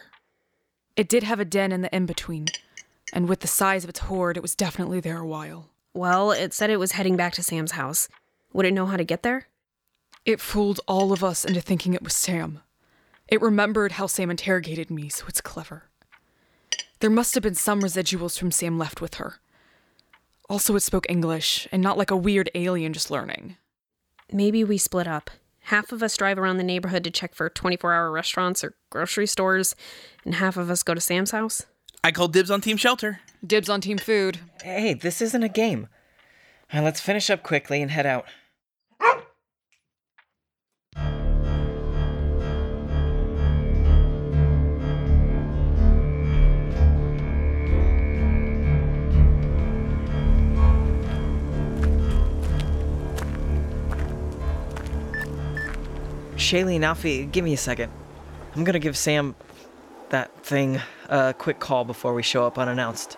It 0.94 1.08
did 1.08 1.22
have 1.22 1.40
a 1.40 1.46
den 1.46 1.72
in 1.72 1.80
the 1.80 1.96
in 1.96 2.04
between, 2.04 2.48
and 3.14 3.30
with 3.30 3.40
the 3.40 3.46
size 3.46 3.82
of 3.82 3.88
its 3.88 4.00
hoard, 4.00 4.36
it 4.36 4.42
was 4.42 4.54
definitely 4.54 5.00
there 5.00 5.20
a 5.20 5.26
while. 5.26 5.70
Well, 5.94 6.32
it 6.32 6.52
said 6.52 6.68
it 6.68 6.76
was 6.78 6.92
heading 6.92 7.16
back 7.16 7.32
to 7.34 7.42
Sam's 7.42 7.72
house. 7.72 8.08
Would 8.52 8.66
it 8.66 8.74
know 8.74 8.84
how 8.84 8.98
to 8.98 9.04
get 9.04 9.22
there? 9.22 9.48
It 10.26 10.38
fooled 10.38 10.80
all 10.86 11.14
of 11.14 11.24
us 11.24 11.46
into 11.46 11.62
thinking 11.62 11.94
it 11.94 12.04
was 12.04 12.14
Sam. 12.14 12.60
It 13.26 13.40
remembered 13.40 13.92
how 13.92 14.06
Sam 14.06 14.30
interrogated 14.30 14.90
me, 14.90 15.08
so 15.08 15.24
it's 15.28 15.40
clever. 15.40 15.84
There 17.00 17.08
must 17.08 17.32
have 17.32 17.42
been 17.42 17.54
some 17.54 17.80
residuals 17.80 18.38
from 18.38 18.50
Sam 18.50 18.76
left 18.78 19.00
with 19.00 19.14
her. 19.14 19.38
Also, 20.52 20.76
it 20.76 20.80
spoke 20.80 21.06
English, 21.08 21.66
and 21.72 21.80
not 21.80 21.96
like 21.96 22.10
a 22.10 22.16
weird 22.16 22.50
alien 22.54 22.92
just 22.92 23.10
learning. 23.10 23.56
Maybe 24.30 24.64
we 24.64 24.76
split 24.76 25.08
up. 25.08 25.30
Half 25.60 25.92
of 25.92 26.02
us 26.02 26.14
drive 26.14 26.38
around 26.38 26.58
the 26.58 26.62
neighborhood 26.62 27.02
to 27.04 27.10
check 27.10 27.34
for 27.34 27.48
24 27.48 27.94
hour 27.94 28.10
restaurants 28.12 28.62
or 28.62 28.74
grocery 28.90 29.26
stores, 29.26 29.74
and 30.26 30.34
half 30.34 30.58
of 30.58 30.68
us 30.68 30.82
go 30.82 30.92
to 30.92 31.00
Sam's 31.00 31.30
house. 31.30 31.64
I 32.04 32.12
call 32.12 32.28
dibs 32.28 32.50
on 32.50 32.60
Team 32.60 32.76
Shelter. 32.76 33.20
Dibs 33.42 33.70
on 33.70 33.80
Team 33.80 33.96
Food. 33.96 34.40
Hey, 34.62 34.92
this 34.92 35.22
isn't 35.22 35.42
a 35.42 35.48
game. 35.48 35.88
Now 36.70 36.84
let's 36.84 37.00
finish 37.00 37.30
up 37.30 37.42
quickly 37.42 37.80
and 37.80 37.90
head 37.90 38.04
out. 38.04 38.26
Shaylee 56.42 56.76
and 56.76 56.84
Alfie, 56.84 57.26
give 57.26 57.44
me 57.44 57.54
a 57.54 57.56
second. 57.56 57.92
I'm 58.54 58.64
gonna 58.64 58.78
give 58.78 58.96
Sam 58.96 59.34
that 60.10 60.44
thing 60.44 60.80
a 61.08 61.34
quick 61.36 61.60
call 61.60 61.84
before 61.84 62.12
we 62.12 62.22
show 62.22 62.44
up 62.46 62.58
unannounced. 62.58 63.16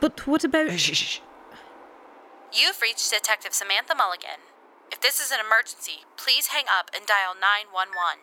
But 0.00 0.26
what 0.26 0.44
about. 0.44 0.70
Shh, 0.70 0.94
shh, 0.94 0.96
shh. 0.96 1.20
You've 2.52 2.80
reached 2.80 3.10
Detective 3.10 3.52
Samantha 3.52 3.94
Mulligan. 3.94 4.40
If 4.90 5.00
this 5.00 5.20
is 5.20 5.30
an 5.30 5.38
emergency, 5.44 6.04
please 6.16 6.46
hang 6.46 6.64
up 6.78 6.90
and 6.94 7.04
dial 7.06 7.34
911. 7.34 8.20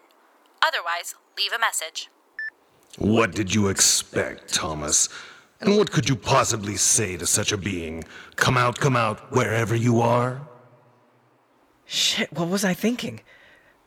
Otherwise, 0.65 1.13
leave 1.37 1.51
a 1.51 1.59
message. 1.59 2.09
What 2.97 3.35
did 3.35 3.53
you 3.53 3.67
expect, 3.67 4.51
Thomas? 4.53 5.09
And 5.61 5.77
what 5.77 5.91
could 5.91 6.09
you 6.09 6.15
possibly 6.15 6.75
say 6.75 7.17
to 7.17 7.27
such 7.27 7.51
a 7.51 7.57
being? 7.57 8.03
Come 8.35 8.57
out, 8.57 8.79
come 8.79 8.95
out, 8.95 9.31
wherever 9.31 9.75
you 9.75 10.01
are? 10.01 10.41
Shit, 11.85 12.33
what 12.33 12.47
was 12.47 12.65
I 12.65 12.73
thinking? 12.73 13.21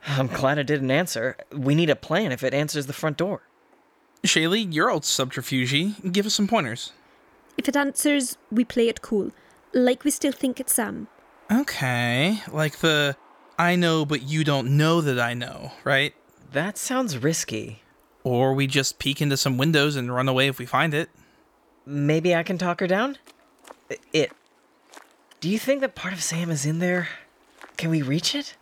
I'm 0.08 0.26
glad 0.28 0.58
I 0.58 0.62
didn't 0.62 0.90
answer. 0.90 1.36
We 1.52 1.74
need 1.74 1.90
a 1.90 1.96
plan 1.96 2.32
if 2.32 2.42
it 2.42 2.54
answers 2.54 2.86
the 2.86 2.92
front 2.92 3.18
door. 3.18 3.42
Shaylee, 4.24 4.72
you're 4.72 4.90
old 4.90 5.04
subterfuge. 5.04 5.94
Give 6.10 6.26
us 6.26 6.34
some 6.34 6.48
pointers. 6.48 6.92
If 7.56 7.68
it 7.68 7.76
answers, 7.76 8.38
we 8.50 8.64
play 8.64 8.88
it 8.88 9.02
cool. 9.02 9.32
Like 9.72 10.04
we 10.04 10.10
still 10.10 10.32
think 10.32 10.60
it's 10.60 10.74
Sam. 10.74 11.08
Okay, 11.50 12.40
like 12.50 12.78
the 12.78 13.16
I 13.58 13.76
know 13.76 14.04
but 14.04 14.22
you 14.22 14.44
don't 14.44 14.76
know 14.76 15.00
that 15.00 15.18
I 15.18 15.34
know, 15.34 15.72
right? 15.84 16.14
That 16.52 16.78
sounds 16.78 17.18
risky. 17.18 17.82
Or 18.24 18.54
we 18.54 18.66
just 18.66 18.98
peek 18.98 19.20
into 19.20 19.36
some 19.36 19.58
windows 19.58 19.96
and 19.96 20.14
run 20.14 20.28
away 20.28 20.48
if 20.48 20.58
we 20.58 20.66
find 20.66 20.94
it. 20.94 21.10
Maybe 21.86 22.34
I 22.34 22.42
can 22.42 22.58
talk 22.58 22.80
her 22.80 22.86
down? 22.86 23.16
It. 24.12 24.32
Do 25.40 25.48
you 25.48 25.58
think 25.58 25.80
that 25.80 25.94
part 25.94 26.12
of 26.12 26.22
Sam 26.22 26.50
is 26.50 26.66
in 26.66 26.78
there? 26.78 27.08
Can 27.76 27.90
we 27.90 28.02
reach 28.02 28.34
it? 28.34 28.56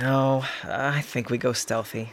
No, 0.00 0.44
I 0.64 1.00
think 1.00 1.30
we 1.30 1.38
go 1.38 1.52
stealthy. 1.52 2.12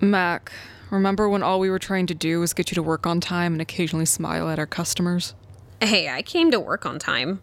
Mac, 0.00 0.52
remember 0.90 1.28
when 1.28 1.42
all 1.42 1.58
we 1.58 1.70
were 1.70 1.78
trying 1.78 2.06
to 2.06 2.14
do 2.14 2.40
was 2.40 2.52
get 2.52 2.70
you 2.70 2.74
to 2.74 2.82
work 2.82 3.06
on 3.06 3.20
time 3.20 3.52
and 3.52 3.62
occasionally 3.62 4.04
smile 4.04 4.48
at 4.48 4.58
our 4.58 4.66
customers? 4.66 5.34
Hey, 5.80 6.08
I 6.08 6.22
came 6.22 6.50
to 6.50 6.60
work 6.60 6.86
on 6.86 6.98
time. 6.98 7.42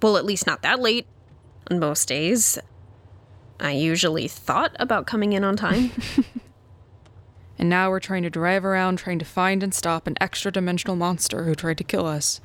Well, 0.00 0.16
at 0.16 0.24
least 0.24 0.46
not 0.46 0.62
that 0.62 0.80
late. 0.80 1.06
On 1.70 1.78
most 1.78 2.08
days. 2.08 2.58
I 3.58 3.72
usually 3.72 4.28
thought 4.28 4.76
about 4.78 5.06
coming 5.06 5.32
in 5.32 5.44
on 5.44 5.56
time. 5.56 5.90
And 7.58 7.68
now 7.68 7.90
we're 7.90 8.00
trying 8.00 8.22
to 8.24 8.30
drive 8.30 8.64
around 8.64 8.96
trying 8.96 9.18
to 9.20 9.24
find 9.24 9.62
and 9.62 9.74
stop 9.74 10.06
an 10.06 10.16
extra 10.20 10.50
dimensional 10.50 10.96
monster 10.96 11.44
who 11.44 11.54
tried 11.54 11.78
to 11.78 11.84
kill 11.84 12.06
us 12.06 12.40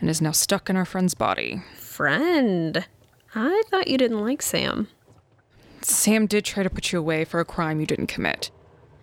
and 0.00 0.10
is 0.10 0.20
now 0.20 0.32
stuck 0.32 0.68
in 0.68 0.76
our 0.76 0.84
friend's 0.84 1.14
body. 1.14 1.62
Friend? 1.76 2.86
I 3.34 3.62
thought 3.70 3.88
you 3.88 3.98
didn't 3.98 4.20
like 4.20 4.42
Sam. 4.42 4.88
Sam 5.82 6.26
did 6.26 6.44
try 6.44 6.62
to 6.62 6.70
put 6.70 6.92
you 6.92 6.98
away 6.98 7.24
for 7.24 7.40
a 7.40 7.44
crime 7.44 7.80
you 7.80 7.86
didn't 7.86 8.08
commit. 8.08 8.50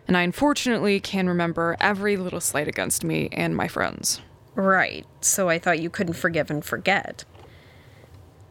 And 0.08 0.16
I 0.16 0.22
unfortunately 0.22 1.00
can 1.00 1.28
remember 1.28 1.76
every 1.80 2.18
little 2.18 2.40
slight 2.40 2.68
against 2.68 3.04
me 3.04 3.30
and 3.32 3.56
my 3.56 3.68
friends. 3.68 4.22
Right, 4.56 5.06
so 5.22 5.50
I 5.50 5.60
thought 5.60 5.80
you 5.80 5.90
couldn't 5.90 6.14
forgive 6.14 6.50
and 6.50 6.64
forget. 6.64 7.26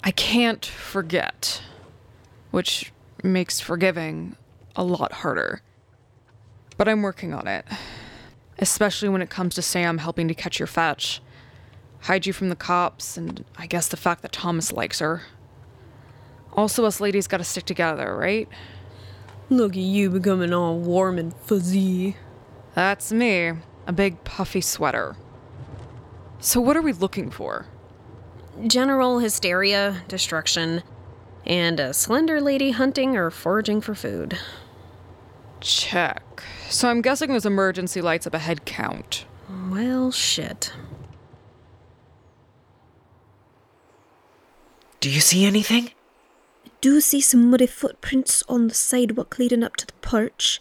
I 0.05 0.11
can't 0.13 0.65
forget, 0.65 1.63
which 2.51 2.93
makes 3.25 3.59
forgiving 3.59 4.37
a 4.77 4.85
lot 4.85 5.13
harder. 5.13 5.63
But 6.77 6.89
I'm 6.89 7.03
working 7.03 7.33
on 7.33 7.47
it, 7.47 7.65
especially 8.59 9.09
when 9.09 9.23
it 9.23 9.31
comes 9.31 9.55
to 9.55 9.63
Sam 9.63 9.99
helping 9.99 10.29
to 10.29 10.35
catch 10.35 10.59
your 10.59 10.67
fetch, 10.67 11.23
hide 12.01 12.27
you 12.27 12.33
from 12.33 12.51
the 12.51 12.57
cops, 12.57 13.17
and 13.17 13.45
I 13.57 13.67
guess 13.67 13.89
the 13.89 13.97
fact 13.97 14.23
that 14.23 14.33
Thomas 14.33 14.73
likes 14.73 14.99
her. 14.99 15.23
Also, 16.53 16.85
us 16.85 17.01
ladies 17.01 17.27
gotta 17.27 17.45
stick 17.45 17.65
together, 17.65 18.15
right? 18.15 18.49
Look 19.49 19.73
at 19.73 19.79
you 19.83 20.11
becoming 20.11 20.53
all 20.53 20.79
warm 20.79 21.19
and 21.19 21.35
fuzzy. 21.35 22.17
That's 22.75 23.13
me, 23.13 23.53
a 23.87 23.93
big 23.93 24.23
puffy 24.25 24.61
sweater. 24.61 25.17
So, 26.41 26.61
what 26.61 26.77
are 26.77 26.83
we 26.83 26.93
looking 26.93 27.31
for? 27.31 27.67
General 28.67 29.19
hysteria, 29.19 30.03
destruction, 30.09 30.83
and 31.47 31.81
a 31.81 31.95
slender 31.95 32.41
lady 32.41 32.73
hunting 32.73 33.17
or 33.17 33.31
foraging 33.31 33.81
for 33.81 33.95
food. 33.95 34.39
Check. 35.61 36.43
So, 36.69 36.89
I'm 36.89 37.03
guessing 37.03 37.33
those 37.33 37.47
emergency 37.47 38.01
lights 38.01 38.27
up 38.27 38.35
ahead 38.35 38.65
count. 38.65 39.25
Well, 39.71 40.11
shit. 40.11 40.73
Do 45.01 45.11
you 45.11 45.21
see 45.21 45.45
anything? 45.45 45.91
I 46.65 46.71
do 46.81 47.01
see 47.01 47.21
some 47.21 47.51
muddy 47.51 47.67
footprints 47.67 48.43
on 48.49 48.69
the 48.69 48.75
sidewalk 48.75 49.39
leading 49.39 49.63
up 49.63 49.77
to 49.77 49.87
the 49.87 49.93
porch. 49.95 50.61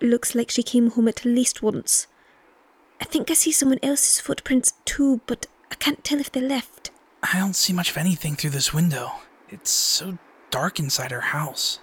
Looks 0.00 0.34
like 0.34 0.50
she 0.50 0.62
came 0.62 0.90
home 0.90 1.08
at 1.08 1.24
least 1.24 1.62
once. 1.62 2.06
I 3.00 3.04
think 3.04 3.30
I 3.30 3.34
see 3.34 3.52
someone 3.52 3.78
else's 3.82 4.20
footprints 4.20 4.74
too, 4.84 5.20
but 5.26 5.46
I 5.70 5.74
can't 5.76 6.04
tell 6.04 6.20
if 6.20 6.30
they 6.30 6.40
left. 6.40 6.90
I 7.22 7.38
don't 7.38 7.56
see 7.56 7.72
much 7.72 7.90
of 7.90 7.96
anything 7.96 8.34
through 8.36 8.50
this 8.50 8.74
window. 8.74 9.12
It's 9.48 9.70
so 9.70 10.18
dark 10.50 10.78
inside 10.78 11.10
her 11.10 11.20
house. 11.20 11.80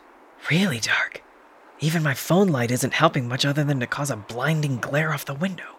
Really 0.52 0.80
dark. 0.80 1.24
Even 1.80 2.04
my 2.04 2.14
phone 2.14 2.48
light 2.48 2.72
isn't 2.72 2.94
helping 2.94 3.28
much 3.28 3.46
other 3.46 3.64
than 3.64 3.80
to 3.80 3.88
cause 3.88 4.10
a 4.10 4.18
blinding 4.18 4.78
glare 4.78 5.14
off 5.14 5.26
the 5.26 5.34
window. 5.34 5.76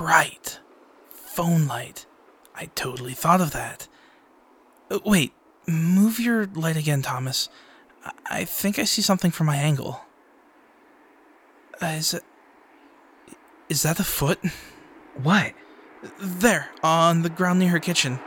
Right. 0.00 0.58
Phone 1.10 1.66
light. 1.66 2.06
I 2.54 2.66
totally 2.74 3.14
thought 3.14 3.40
of 3.40 3.52
that. 3.52 3.88
Uh, 4.90 4.98
wait, 5.04 5.32
move 5.66 6.20
your 6.20 6.46
light 6.46 6.76
again, 6.76 7.02
Thomas. 7.02 7.48
I, 8.04 8.12
I 8.26 8.44
think 8.44 8.78
I 8.78 8.84
see 8.84 9.02
something 9.02 9.30
from 9.30 9.46
my 9.46 9.56
angle. 9.56 10.02
Uh, 11.80 11.86
is 11.86 12.14
it. 12.14 12.22
Is 13.68 13.82
that 13.82 13.98
a 14.00 14.04
foot? 14.04 14.38
What? 15.22 15.54
There, 16.20 16.68
on 16.82 17.22
the 17.22 17.30
ground 17.30 17.60
near 17.60 17.70
her 17.70 17.78
kitchen. 17.78 18.18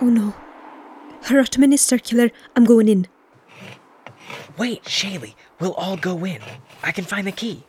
Oh 0.00 0.06
no. 0.06 0.34
Her 1.24 1.40
ottoman 1.40 1.72
is 1.72 1.82
circular. 1.82 2.30
I'm 2.56 2.64
going 2.64 2.88
in. 2.88 3.06
Wait, 4.56 4.84
Shaylee, 4.84 5.34
we'll 5.60 5.74
all 5.74 5.96
go 5.96 6.24
in. 6.24 6.40
I 6.82 6.92
can 6.92 7.04
find 7.04 7.26
the 7.26 7.32
key. 7.32 7.62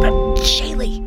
But 0.00 0.12
Shaylee! 0.40 1.06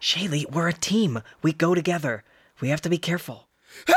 Shaylee, 0.00 0.50
we're 0.52 0.68
a 0.68 0.72
team. 0.72 1.22
We 1.42 1.52
go 1.52 1.74
together. 1.74 2.22
We 2.60 2.68
have 2.68 2.80
to 2.82 2.88
be 2.88 2.98
careful. 2.98 3.48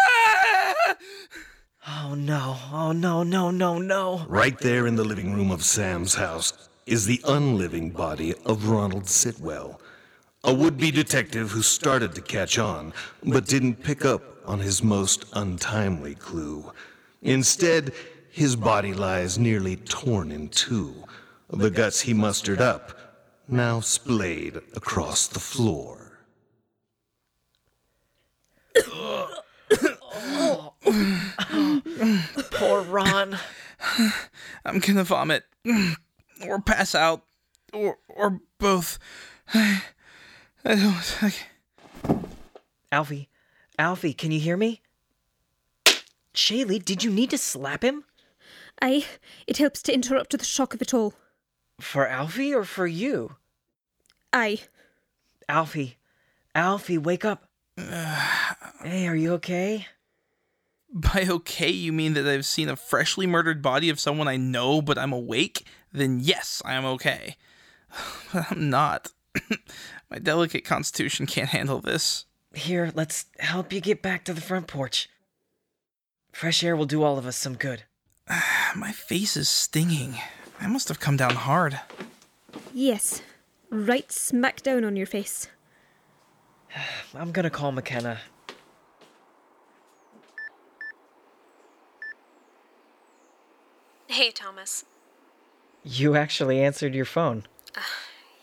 oh 1.88 2.16
no, 2.16 2.58
oh 2.74 2.92
no, 2.92 3.24
no, 3.24 3.52
no, 3.52 3.78
no. 3.78 4.26
Right 4.28 4.58
there 4.58 4.88
in 4.88 4.96
the 4.96 5.04
living 5.04 5.34
room 5.34 5.52
of 5.52 5.64
Sam's 5.64 6.16
house 6.16 6.70
is 6.86 7.06
the 7.06 7.22
unliving 7.28 7.92
body 7.92 8.34
of 8.46 8.70
Ronald 8.70 9.04
Sitwell, 9.04 9.80
a 10.44 10.54
would 10.54 10.78
be 10.78 10.92
detective 10.92 11.52
who 11.52 11.62
started 11.62 12.14
to 12.16 12.22
catch 12.22 12.58
on, 12.58 12.94
but 13.24 13.46
didn't 13.46 13.84
pick 13.84 14.06
up 14.06 14.24
on 14.46 14.60
his 14.60 14.84
most 14.84 15.26
untimely 15.34 16.16
clue. 16.16 16.72
Instead, 17.22 17.94
his 18.32 18.56
body 18.56 18.94
lies 18.94 19.38
nearly 19.38 19.76
torn 19.76 20.32
in 20.32 20.48
two, 20.50 20.96
the 21.50 21.70
guts 21.70 22.02
he 22.02 22.14
mustered 22.14 22.62
up 22.62 22.98
now 23.48 23.80
splayed 23.80 24.58
across 24.76 25.28
the 25.28 25.40
floor. 25.40 26.20
Poor 32.52 32.82
Ron. 32.84 33.38
I'm 34.66 34.80
gonna 34.80 35.04
vomit. 35.04 35.44
Or 36.48 36.62
pass 36.62 36.96
out. 36.96 37.24
Or 37.74 37.98
or 38.08 38.40
both. 38.60 38.98
I, 40.66 40.72
I 40.72 40.76
don't. 40.76 41.24
I, 41.24 41.34
Alfie, 42.92 43.30
Alfie, 43.78 44.14
can 44.14 44.32
you 44.32 44.40
hear 44.40 44.58
me? 44.58 44.82
Shaylee, 46.34 46.84
did 46.84 47.04
you 47.04 47.12
need 47.12 47.30
to 47.32 47.38
slap 47.38 47.84
him? 47.84 48.06
I. 48.82 49.06
It 49.48 49.58
helps 49.58 49.82
to 49.84 49.94
interrupt 49.94 50.38
the 50.38 50.44
shock 50.44 50.74
of 50.74 50.82
it 50.82 50.94
all. 50.94 51.14
For 51.80 52.08
Alfie 52.08 52.54
or 52.54 52.64
for 52.64 52.88
you? 52.88 53.36
I. 54.34 54.62
Alfie, 55.48 55.98
Alfie, 56.54 56.98
wake 56.98 57.26
up. 57.26 57.50
hey, 57.78 59.08
are 59.08 59.16
you 59.16 59.34
okay? 59.34 59.88
By 60.92 61.28
okay, 61.30 61.70
you 61.70 61.94
mean 61.94 62.14
that 62.14 62.28
I've 62.28 62.46
seen 62.46 62.68
a 62.68 62.76
freshly 62.76 63.28
murdered 63.28 63.62
body 63.62 63.90
of 63.90 64.00
someone 64.00 64.28
I 64.28 64.38
know, 64.38 64.82
but 64.82 64.98
I'm 64.98 65.14
awake? 65.14 65.66
Then 65.94 66.20
yes, 66.20 66.62
I 66.66 66.74
am 66.74 66.86
okay. 66.86 67.38
But 68.34 68.52
I'm 68.52 68.70
not. 68.70 69.12
My 70.10 70.18
delicate 70.18 70.66
constitution 70.66 71.26
can't 71.28 71.50
handle 71.50 71.80
this. 71.80 72.26
Here, 72.54 72.92
let's 72.96 73.26
help 73.40 73.72
you 73.72 73.80
get 73.80 74.02
back 74.02 74.26
to 74.26 74.34
the 74.34 74.42
front 74.42 74.68
porch. 74.68 75.08
Fresh 76.32 76.64
air 76.64 76.76
will 76.76 76.86
do 76.86 77.04
all 77.04 77.18
of 77.18 77.28
us 77.28 77.38
some 77.38 77.56
good. 77.56 77.84
My 78.76 78.92
face 78.92 79.38
is 79.38 79.48
stinging. 79.48 80.16
I 80.60 80.68
must 80.68 80.88
have 80.88 81.00
come 81.00 81.16
down 81.16 81.36
hard. 81.36 81.80
Yes, 82.74 83.22
right 83.70 84.12
smack 84.12 84.64
down 84.64 84.84
on 84.84 84.96
your 84.96 85.06
face. 85.06 85.48
I'm 87.14 87.32
gonna 87.32 87.50
call 87.50 87.72
McKenna. 87.72 88.20
Hey, 94.08 94.32
Thomas. 94.32 94.86
You 95.84 96.16
actually 96.16 96.62
answered 96.62 96.96
your 96.96 97.06
phone. 97.06 97.46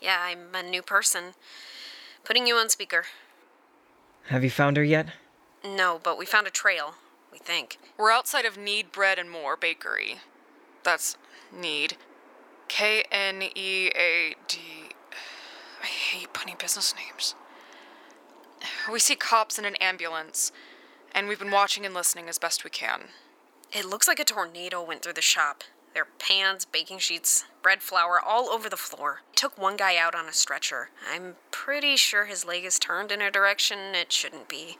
Yeah, 0.01 0.17
I'm 0.21 0.53
a 0.53 0.63
new 0.63 0.81
person. 0.81 1.33
Putting 2.23 2.47
you 2.47 2.55
on 2.55 2.69
speaker. 2.69 3.05
Have 4.27 4.43
you 4.43 4.49
found 4.49 4.77
her 4.77 4.83
yet? 4.83 5.07
No, 5.63 5.99
but 6.01 6.17
we 6.17 6.25
found 6.25 6.47
a 6.47 6.51
trail, 6.51 6.95
we 7.31 7.37
think. 7.37 7.77
We're 7.97 8.11
outside 8.11 8.45
of 8.45 8.57
Knead 8.57 8.91
Bread 8.91 9.17
and 9.17 9.29
More 9.31 9.55
Bakery. 9.55 10.17
That's 10.83 11.17
Knead. 11.51 11.97
K 12.67 13.05
N 13.11 13.43
E 13.55 13.89
A 13.95 14.35
D. 14.47 14.59
I 15.81 15.85
hate 15.85 16.33
punny 16.33 16.59
business 16.59 16.93
names. 16.95 17.35
We 18.91 18.99
see 18.99 19.15
cops 19.15 19.57
in 19.57 19.65
an 19.65 19.75
ambulance, 19.75 20.51
and 21.13 21.27
we've 21.27 21.39
been 21.39 21.51
watching 21.51 21.85
and 21.85 21.93
listening 21.93 22.27
as 22.27 22.37
best 22.37 22.63
we 22.63 22.69
can. 22.69 23.03
It 23.71 23.85
looks 23.85 24.07
like 24.07 24.19
a 24.19 24.25
tornado 24.25 24.83
went 24.83 25.01
through 25.01 25.13
the 25.13 25.21
shop. 25.21 25.63
There 25.97 26.03
are 26.03 26.19
pans, 26.19 26.63
baking 26.63 26.99
sheets, 26.99 27.45
bread 27.63 27.81
flour 27.81 28.21
all 28.23 28.49
over 28.49 28.69
the 28.69 28.77
floor. 28.77 29.21
It 29.33 29.35
took 29.35 29.57
one 29.57 29.77
guy 29.77 29.97
out 29.97 30.13
on 30.13 30.27
a 30.27 30.31
stretcher. 30.31 30.91
I'm 31.11 31.37
pretty 31.49 31.95
sure 31.95 32.25
his 32.25 32.45
leg 32.45 32.65
is 32.65 32.77
turned 32.77 33.11
in 33.11 33.19
a 33.19 33.31
direction 33.31 33.79
it 33.95 34.11
shouldn't 34.13 34.47
be. 34.47 34.77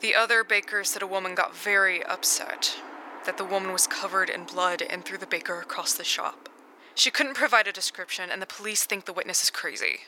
The 0.00 0.14
other 0.14 0.44
baker 0.44 0.84
said 0.84 1.00
a 1.00 1.06
woman 1.06 1.34
got 1.34 1.56
very 1.56 2.04
upset 2.04 2.76
that 3.24 3.38
the 3.38 3.46
woman 3.46 3.72
was 3.72 3.86
covered 3.86 4.28
in 4.28 4.44
blood 4.44 4.82
and 4.82 5.02
threw 5.02 5.16
the 5.16 5.26
baker 5.26 5.58
across 5.58 5.94
the 5.94 6.04
shop. 6.04 6.50
She 6.94 7.10
couldn't 7.10 7.32
provide 7.32 7.66
a 7.66 7.72
description, 7.72 8.28
and 8.30 8.42
the 8.42 8.46
police 8.46 8.84
think 8.84 9.06
the 9.06 9.14
witness 9.14 9.42
is 9.42 9.48
crazy. 9.48 10.00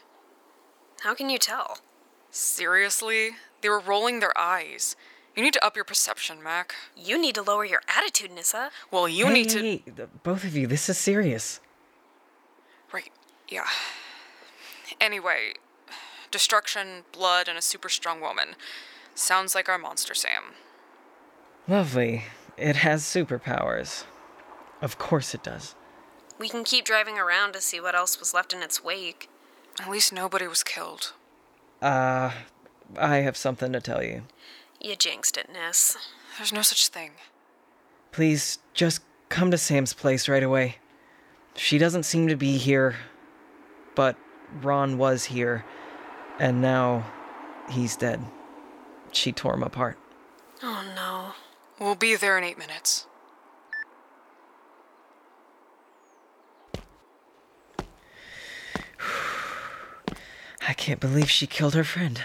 How 1.01 1.15
can 1.15 1.31
you 1.31 1.39
tell? 1.39 1.79
Seriously? 2.31 3.31
They 3.63 3.71
were 3.71 3.81
rolling 3.81 4.21
their 4.21 4.37
eyes. 4.37 4.95
You 5.37 5.43
need 5.43 5.55
to 5.55 5.65
up 5.65 5.75
your 5.75 5.85
perception, 5.85 6.43
Mac. 6.43 6.75
You 6.97 7.21
need 7.21 7.35
to 7.35 7.43
lower 7.43 7.65
your 7.65 7.83
attitude, 7.89 8.31
Nissa. 8.33 8.71
Well, 8.91 9.09
you 9.09 9.27
Hey, 9.27 9.33
need 9.33 9.49
to. 9.51 9.59
hey, 9.61 9.83
hey, 9.85 9.93
both 10.23 10.45
of 10.45 10.57
you, 10.57 10.67
this 10.67 10.89
is 10.89 10.97
serious. 10.99 11.61
Right, 12.93 13.11
yeah. 13.49 13.67
Anyway, 15.01 15.55
destruction, 16.31 17.03
blood, 17.13 17.49
and 17.49 17.59
a 17.59 17.63
super 17.63 17.89
strong 17.89 18.21
woman. 18.21 18.55
Sounds 19.15 19.55
like 19.55 19.69
our 19.69 19.79
monster, 19.79 20.15
Sam. 20.15 20.55
Lovely. 21.67 22.25
It 22.57 22.77
has 22.77 23.03
superpowers. 23.03 24.05
Of 24.81 24.99
course 24.99 25.35
it 25.35 25.43
does. 25.43 25.75
We 26.39 26.49
can 26.49 26.63
keep 26.65 26.85
driving 26.85 27.19
around 27.19 27.53
to 27.55 27.61
see 27.61 27.81
what 27.81 27.95
else 27.95 28.19
was 28.21 28.35
left 28.35 28.53
in 28.53 28.63
its 28.63 28.85
wake. 28.85 29.29
At 29.81 29.91
least 29.91 30.13
nobody 30.13 30.47
was 30.47 30.63
killed. 30.63 31.13
Uh, 31.83 32.31
I 32.97 33.17
have 33.17 33.37
something 33.37 33.73
to 33.73 33.81
tell 33.81 34.03
you. 34.05 34.23
You 34.85 34.95
jinxed 34.97 35.39
it, 35.39 35.51
Ness. 35.51 35.97
There's 36.37 36.53
no 36.53 36.61
such 36.61 36.89
thing. 36.89 37.13
Please, 38.13 38.59
just 38.75 39.01
come 39.31 39.51
to 39.51 39.57
Sam's 39.57 39.95
place 39.95 40.29
right 40.29 40.43
away. 40.43 40.77
She 41.57 41.79
doesn't 41.79 42.03
seem 42.03 42.29
to 42.29 42.37
be 42.37 42.59
here, 42.59 42.97
but 43.95 44.19
Ron 44.61 44.99
was 44.99 45.25
here, 45.25 45.65
and 46.39 46.61
now 46.61 47.11
he's 47.71 47.97
dead. 47.97 48.21
She 49.11 49.33
tore 49.33 49.55
him 49.55 49.63
apart. 49.63 49.97
Oh 50.63 50.85
no. 50.95 51.33
We'll 51.83 51.95
be 51.95 52.15
there 52.15 52.37
in 52.37 52.45
eight 52.45 52.59
minutes. 52.59 53.07
I 60.69 60.75
can't 60.75 61.01
believe 61.01 61.31
she 61.31 61.47
killed 61.47 61.73
her 61.73 61.85
friend. 61.85 62.21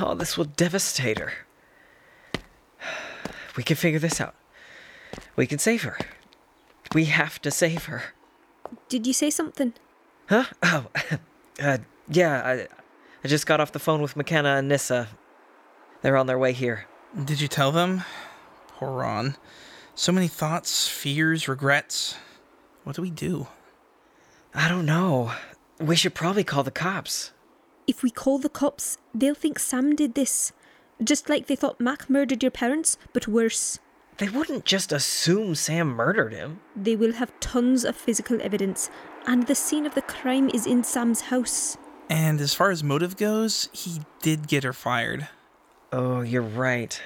Oh, 0.00 0.14
this 0.14 0.38
will 0.38 0.46
devastate 0.46 1.18
her. 1.18 1.32
We 3.58 3.64
can 3.64 3.74
figure 3.74 3.98
this 3.98 4.20
out. 4.20 4.36
We 5.34 5.44
can 5.44 5.58
save 5.58 5.82
her. 5.82 5.98
We 6.94 7.06
have 7.06 7.42
to 7.42 7.50
save 7.50 7.86
her. 7.86 8.14
Did 8.88 9.04
you 9.04 9.12
say 9.12 9.30
something? 9.30 9.72
Huh? 10.28 10.44
Oh, 10.62 10.86
uh, 11.60 11.78
yeah, 12.08 12.40
I, 12.46 12.68
I 13.24 13.26
just 13.26 13.48
got 13.48 13.58
off 13.58 13.72
the 13.72 13.80
phone 13.80 14.00
with 14.00 14.16
McKenna 14.16 14.50
and 14.50 14.68
Nissa. 14.68 15.08
They're 16.02 16.16
on 16.16 16.28
their 16.28 16.38
way 16.38 16.52
here. 16.52 16.86
Did 17.24 17.40
you 17.40 17.48
tell 17.48 17.72
them? 17.72 18.04
Poor 18.68 18.92
Ron. 18.92 19.36
So 19.96 20.12
many 20.12 20.28
thoughts, 20.28 20.86
fears, 20.86 21.48
regrets. 21.48 22.14
What 22.84 22.94
do 22.94 23.02
we 23.02 23.10
do? 23.10 23.48
I 24.54 24.68
don't 24.68 24.86
know. 24.86 25.32
We 25.80 25.96
should 25.96 26.14
probably 26.14 26.44
call 26.44 26.62
the 26.62 26.70
cops. 26.70 27.32
If 27.88 28.04
we 28.04 28.10
call 28.12 28.38
the 28.38 28.50
cops, 28.50 28.98
they'll 29.12 29.34
think 29.34 29.58
Sam 29.58 29.96
did 29.96 30.14
this. 30.14 30.52
Just 31.02 31.28
like 31.28 31.46
they 31.46 31.56
thought 31.56 31.80
Mac 31.80 32.10
murdered 32.10 32.42
your 32.42 32.50
parents, 32.50 32.98
but 33.12 33.28
worse. 33.28 33.78
They 34.18 34.28
wouldn't 34.28 34.64
just 34.64 34.90
assume 34.90 35.54
Sam 35.54 35.88
murdered 35.88 36.32
him. 36.32 36.60
They 36.74 36.96
will 36.96 37.12
have 37.12 37.38
tons 37.38 37.84
of 37.84 37.94
physical 37.94 38.42
evidence, 38.42 38.90
and 39.26 39.46
the 39.46 39.54
scene 39.54 39.86
of 39.86 39.94
the 39.94 40.02
crime 40.02 40.50
is 40.52 40.66
in 40.66 40.82
Sam's 40.82 41.20
house. 41.22 41.76
And 42.10 42.40
as 42.40 42.52
far 42.52 42.70
as 42.70 42.82
motive 42.82 43.16
goes, 43.16 43.68
he 43.72 44.00
did 44.20 44.48
get 44.48 44.64
her 44.64 44.72
fired. 44.72 45.28
Oh, 45.92 46.22
you're 46.22 46.42
right. 46.42 47.00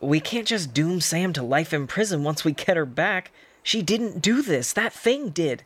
We 0.00 0.18
can't 0.20 0.46
just 0.46 0.72
doom 0.72 1.00
Sam 1.00 1.32
to 1.34 1.42
life 1.42 1.74
in 1.74 1.86
prison 1.86 2.24
once 2.24 2.44
we 2.44 2.52
get 2.52 2.76
her 2.76 2.86
back. 2.86 3.30
She 3.62 3.82
didn't 3.82 4.22
do 4.22 4.40
this. 4.40 4.72
That 4.72 4.92
thing 4.92 5.28
did. 5.28 5.62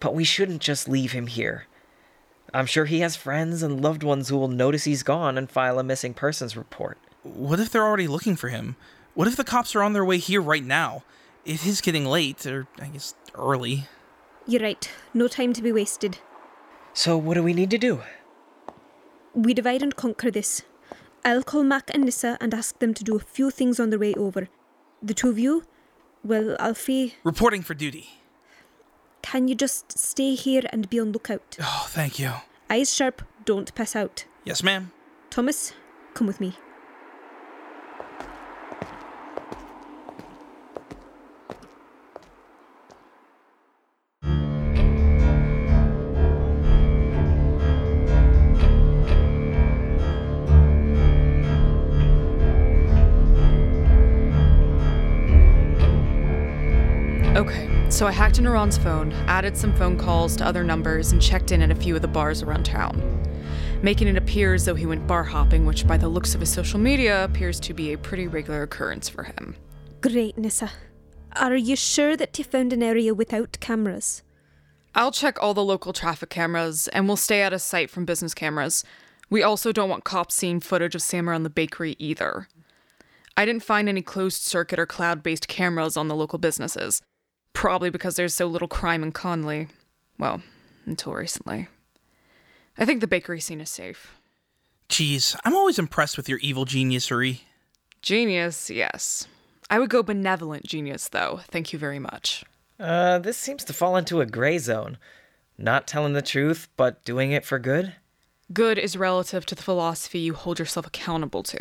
But 0.00 0.14
we 0.14 0.24
shouldn't 0.24 0.62
just 0.62 0.88
leave 0.88 1.12
him 1.12 1.26
here. 1.26 1.66
I'm 2.54 2.66
sure 2.66 2.84
he 2.84 3.00
has 3.00 3.16
friends 3.16 3.62
and 3.62 3.80
loved 3.80 4.02
ones 4.02 4.28
who 4.28 4.36
will 4.36 4.48
notice 4.48 4.84
he's 4.84 5.02
gone 5.02 5.38
and 5.38 5.50
file 5.50 5.78
a 5.78 5.82
missing 5.82 6.12
persons 6.12 6.56
report. 6.56 6.98
What 7.22 7.60
if 7.60 7.70
they're 7.70 7.86
already 7.86 8.08
looking 8.08 8.36
for 8.36 8.48
him? 8.50 8.76
What 9.14 9.28
if 9.28 9.36
the 9.36 9.44
cops 9.44 9.74
are 9.74 9.82
on 9.82 9.94
their 9.94 10.04
way 10.04 10.18
here 10.18 10.42
right 10.42 10.64
now? 10.64 11.02
It 11.44 11.66
is 11.66 11.80
getting 11.80 12.04
late, 12.04 12.46
or 12.46 12.66
I 12.80 12.88
guess 12.88 13.14
early. 13.34 13.86
You're 14.46 14.62
right. 14.62 14.90
No 15.14 15.28
time 15.28 15.52
to 15.54 15.62
be 15.62 15.72
wasted. 15.72 16.18
So, 16.92 17.16
what 17.16 17.34
do 17.34 17.42
we 17.42 17.54
need 17.54 17.70
to 17.70 17.78
do? 17.78 18.02
We 19.34 19.54
divide 19.54 19.82
and 19.82 19.96
conquer 19.96 20.30
this. 20.30 20.62
I'll 21.24 21.42
call 21.42 21.62
Mac 21.62 21.90
and 21.94 22.04
Nissa 22.04 22.36
and 22.40 22.52
ask 22.52 22.78
them 22.80 22.92
to 22.94 23.04
do 23.04 23.16
a 23.16 23.20
few 23.20 23.50
things 23.50 23.80
on 23.80 23.90
their 23.90 23.98
way 23.98 24.14
over. 24.14 24.48
The 25.02 25.14
two 25.14 25.30
of 25.30 25.38
you, 25.38 25.64
well, 26.22 26.56
Alfie, 26.58 27.14
Reporting 27.24 27.62
for 27.62 27.74
duty. 27.74 28.21
Can 29.22 29.48
you 29.48 29.54
just 29.54 29.98
stay 29.98 30.34
here 30.34 30.62
and 30.70 30.90
be 30.90 31.00
on 31.00 31.12
lookout? 31.12 31.56
Oh, 31.60 31.86
thank 31.88 32.18
you. 32.18 32.32
Eyes 32.68 32.92
sharp, 32.92 33.22
don't 33.44 33.74
pass 33.74 33.96
out. 33.96 34.24
Yes, 34.44 34.62
ma'am. 34.62 34.92
Thomas, 35.30 35.72
come 36.14 36.26
with 36.26 36.40
me. 36.40 36.56
So 58.02 58.08
I 58.08 58.10
hacked 58.10 58.38
into 58.38 58.50
Ron's 58.50 58.78
phone, 58.78 59.12
added 59.28 59.56
some 59.56 59.72
phone 59.76 59.96
calls 59.96 60.34
to 60.34 60.44
other 60.44 60.64
numbers, 60.64 61.12
and 61.12 61.22
checked 61.22 61.52
in 61.52 61.62
at 61.62 61.70
a 61.70 61.74
few 61.76 61.94
of 61.94 62.02
the 62.02 62.08
bars 62.08 62.42
around 62.42 62.64
town, 62.64 63.00
making 63.80 64.08
it 64.08 64.16
appear 64.16 64.54
as 64.54 64.64
though 64.64 64.74
he 64.74 64.86
went 64.86 65.06
bar 65.06 65.22
hopping, 65.22 65.66
which 65.66 65.86
by 65.86 65.96
the 65.96 66.08
looks 66.08 66.34
of 66.34 66.40
his 66.40 66.52
social 66.52 66.80
media 66.80 67.22
appears 67.22 67.60
to 67.60 67.72
be 67.72 67.92
a 67.92 67.96
pretty 67.98 68.26
regular 68.26 68.64
occurrence 68.64 69.08
for 69.08 69.22
him. 69.22 69.54
Great, 70.00 70.36
Nissa. 70.36 70.72
Are 71.36 71.54
you 71.54 71.76
sure 71.76 72.16
that 72.16 72.36
you 72.36 72.44
found 72.44 72.72
an 72.72 72.82
area 72.82 73.14
without 73.14 73.58
cameras? 73.60 74.24
I'll 74.96 75.12
check 75.12 75.40
all 75.40 75.54
the 75.54 75.62
local 75.62 75.92
traffic 75.92 76.28
cameras, 76.28 76.88
and 76.88 77.06
we'll 77.06 77.16
stay 77.16 77.44
out 77.44 77.52
of 77.52 77.60
sight 77.60 77.88
from 77.88 78.04
business 78.04 78.34
cameras. 78.34 78.82
We 79.30 79.44
also 79.44 79.70
don't 79.70 79.88
want 79.88 80.02
cops 80.02 80.34
seeing 80.34 80.58
footage 80.58 80.96
of 80.96 81.02
Sam 81.02 81.30
around 81.30 81.44
the 81.44 81.50
bakery 81.50 81.94
either. 82.00 82.48
I 83.36 83.44
didn't 83.44 83.62
find 83.62 83.88
any 83.88 84.02
closed 84.02 84.42
circuit 84.42 84.80
or 84.80 84.86
cloud 84.86 85.22
based 85.22 85.46
cameras 85.46 85.96
on 85.96 86.08
the 86.08 86.16
local 86.16 86.40
businesses. 86.40 87.00
Probably 87.52 87.90
because 87.90 88.16
there's 88.16 88.34
so 88.34 88.46
little 88.46 88.68
crime 88.68 89.02
in 89.02 89.12
Conley. 89.12 89.68
Well, 90.18 90.42
until 90.86 91.12
recently. 91.14 91.68
I 92.78 92.84
think 92.84 93.00
the 93.00 93.06
bakery 93.06 93.40
scene 93.40 93.60
is 93.60 93.70
safe. 93.70 94.14
Geez, 94.88 95.36
I'm 95.44 95.54
always 95.54 95.78
impressed 95.78 96.16
with 96.16 96.28
your 96.28 96.38
evil 96.38 96.64
geniusery. 96.64 97.42
Genius, 98.02 98.68
yes. 98.70 99.26
I 99.70 99.78
would 99.78 99.90
go 99.90 100.02
benevolent 100.02 100.66
genius, 100.66 101.08
though. 101.08 101.40
Thank 101.48 101.72
you 101.72 101.78
very 101.78 101.98
much. 101.98 102.44
Uh, 102.78 103.18
this 103.18 103.36
seems 103.36 103.64
to 103.64 103.72
fall 103.72 103.96
into 103.96 104.20
a 104.20 104.26
gray 104.26 104.58
zone. 104.58 104.98
Not 105.56 105.86
telling 105.86 106.14
the 106.14 106.22
truth, 106.22 106.68
but 106.76 107.04
doing 107.04 107.32
it 107.32 107.44
for 107.44 107.58
good? 107.58 107.94
Good 108.52 108.78
is 108.78 108.96
relative 108.96 109.46
to 109.46 109.54
the 109.54 109.62
philosophy 109.62 110.18
you 110.18 110.34
hold 110.34 110.58
yourself 110.58 110.86
accountable 110.86 111.42
to. 111.44 111.60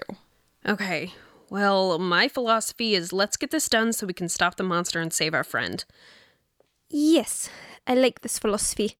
Okay, 0.67 1.13
well, 1.51 1.99
my 1.99 2.29
philosophy 2.29 2.95
is 2.95 3.11
let's 3.11 3.35
get 3.35 3.51
this 3.51 3.67
done 3.67 3.91
so 3.91 4.07
we 4.07 4.13
can 4.13 4.29
stop 4.29 4.55
the 4.55 4.63
monster 4.63 5.01
and 5.01 5.11
save 5.11 5.33
our 5.33 5.43
friend. 5.43 5.83
Yes, 6.89 7.49
I 7.85 7.93
like 7.93 8.21
this 8.21 8.39
philosophy. 8.39 8.95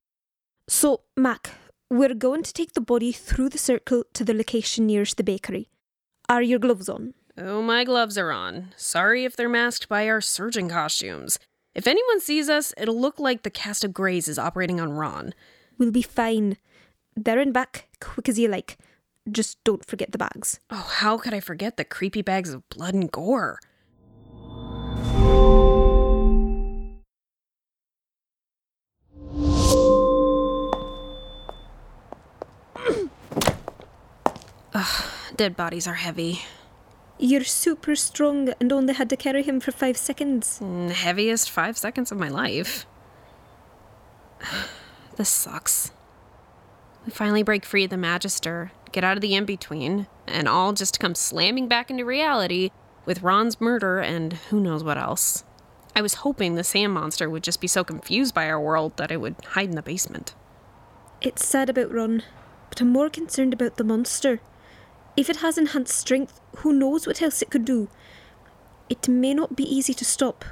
So, 0.68 1.00
Mac, 1.16 1.52
we're 1.90 2.12
going 2.12 2.42
to 2.42 2.52
take 2.52 2.74
the 2.74 2.82
body 2.82 3.10
through 3.10 3.48
the 3.48 3.58
circle 3.58 4.04
to 4.12 4.22
the 4.22 4.34
location 4.34 4.86
nearest 4.86 5.16
the 5.16 5.24
bakery. 5.24 5.70
Are 6.28 6.42
your 6.42 6.58
gloves 6.58 6.90
on? 6.90 7.14
Oh, 7.38 7.62
my 7.62 7.84
gloves 7.84 8.18
are 8.18 8.30
on. 8.30 8.74
Sorry 8.76 9.24
if 9.24 9.34
they're 9.34 9.48
masked 9.48 9.88
by 9.88 10.06
our 10.06 10.20
surgeon 10.20 10.68
costumes. 10.68 11.38
If 11.74 11.86
anyone 11.86 12.20
sees 12.20 12.50
us, 12.50 12.74
it'll 12.76 13.00
look 13.00 13.18
like 13.18 13.44
the 13.44 13.50
cast 13.50 13.82
of 13.82 13.94
Greys 13.94 14.28
is 14.28 14.38
operating 14.38 14.78
on 14.78 14.92
Ron. 14.92 15.32
We'll 15.78 15.90
be 15.90 16.02
fine. 16.02 16.58
There 17.16 17.38
and 17.38 17.54
back, 17.54 17.88
quick 17.98 18.28
as 18.28 18.38
you 18.38 18.48
like. 18.48 18.76
Just 19.30 19.62
don't 19.62 19.86
forget 19.86 20.10
the 20.10 20.18
bags. 20.18 20.58
Oh, 20.68 20.88
how 20.98 21.16
could 21.16 21.32
I 21.32 21.38
forget 21.38 21.76
the 21.76 21.84
creepy 21.84 22.22
bags 22.22 22.52
of 22.52 22.68
blood 22.68 22.94
and 22.94 23.10
gore? 23.10 23.60
Ugh, 34.74 35.04
dead 35.36 35.56
bodies 35.56 35.86
are 35.86 35.94
heavy. 35.94 36.42
You're 37.16 37.44
super 37.44 37.94
strong 37.94 38.48
and 38.58 38.72
only 38.72 38.94
had 38.94 39.08
to 39.10 39.16
carry 39.16 39.44
him 39.44 39.60
for 39.60 39.70
five 39.70 39.96
seconds. 39.96 40.58
Mm, 40.60 40.90
heaviest 40.90 41.48
five 41.48 41.78
seconds 41.78 42.10
of 42.10 42.18
my 42.18 42.28
life. 42.28 42.86
this 45.16 45.28
sucks. 45.28 45.92
We 47.04 47.10
finally 47.10 47.42
break 47.42 47.64
free 47.64 47.84
of 47.84 47.90
the 47.90 47.96
Magister, 47.96 48.70
get 48.92 49.02
out 49.02 49.16
of 49.16 49.20
the 49.20 49.34
in 49.34 49.44
between, 49.44 50.06
and 50.26 50.48
all 50.48 50.72
just 50.72 51.00
come 51.00 51.14
slamming 51.14 51.66
back 51.66 51.90
into 51.90 52.04
reality 52.04 52.70
with 53.04 53.22
Ron's 53.22 53.60
murder 53.60 53.98
and 53.98 54.34
who 54.34 54.60
knows 54.60 54.84
what 54.84 54.98
else. 54.98 55.44
I 55.96 56.02
was 56.02 56.14
hoping 56.14 56.54
the 56.54 56.64
sand 56.64 56.92
monster 56.92 57.28
would 57.28 57.42
just 57.42 57.60
be 57.60 57.66
so 57.66 57.84
confused 57.84 58.34
by 58.34 58.48
our 58.48 58.60
world 58.60 58.96
that 58.96 59.10
it 59.10 59.20
would 59.20 59.36
hide 59.50 59.68
in 59.70 59.74
the 59.74 59.82
basement. 59.82 60.34
It's 61.20 61.44
sad 61.44 61.68
about 61.68 61.92
Ron, 61.92 62.22
but 62.70 62.80
I'm 62.80 62.90
more 62.90 63.10
concerned 63.10 63.52
about 63.52 63.76
the 63.76 63.84
monster. 63.84 64.40
If 65.16 65.28
it 65.28 65.36
has 65.36 65.58
enhanced 65.58 65.96
strength, 65.96 66.40
who 66.58 66.72
knows 66.72 67.06
what 67.06 67.20
else 67.20 67.42
it 67.42 67.50
could 67.50 67.64
do? 67.64 67.88
It 68.88 69.08
may 69.08 69.34
not 69.34 69.56
be 69.56 69.64
easy 69.64 69.92
to 69.94 70.04
stop, 70.04 70.44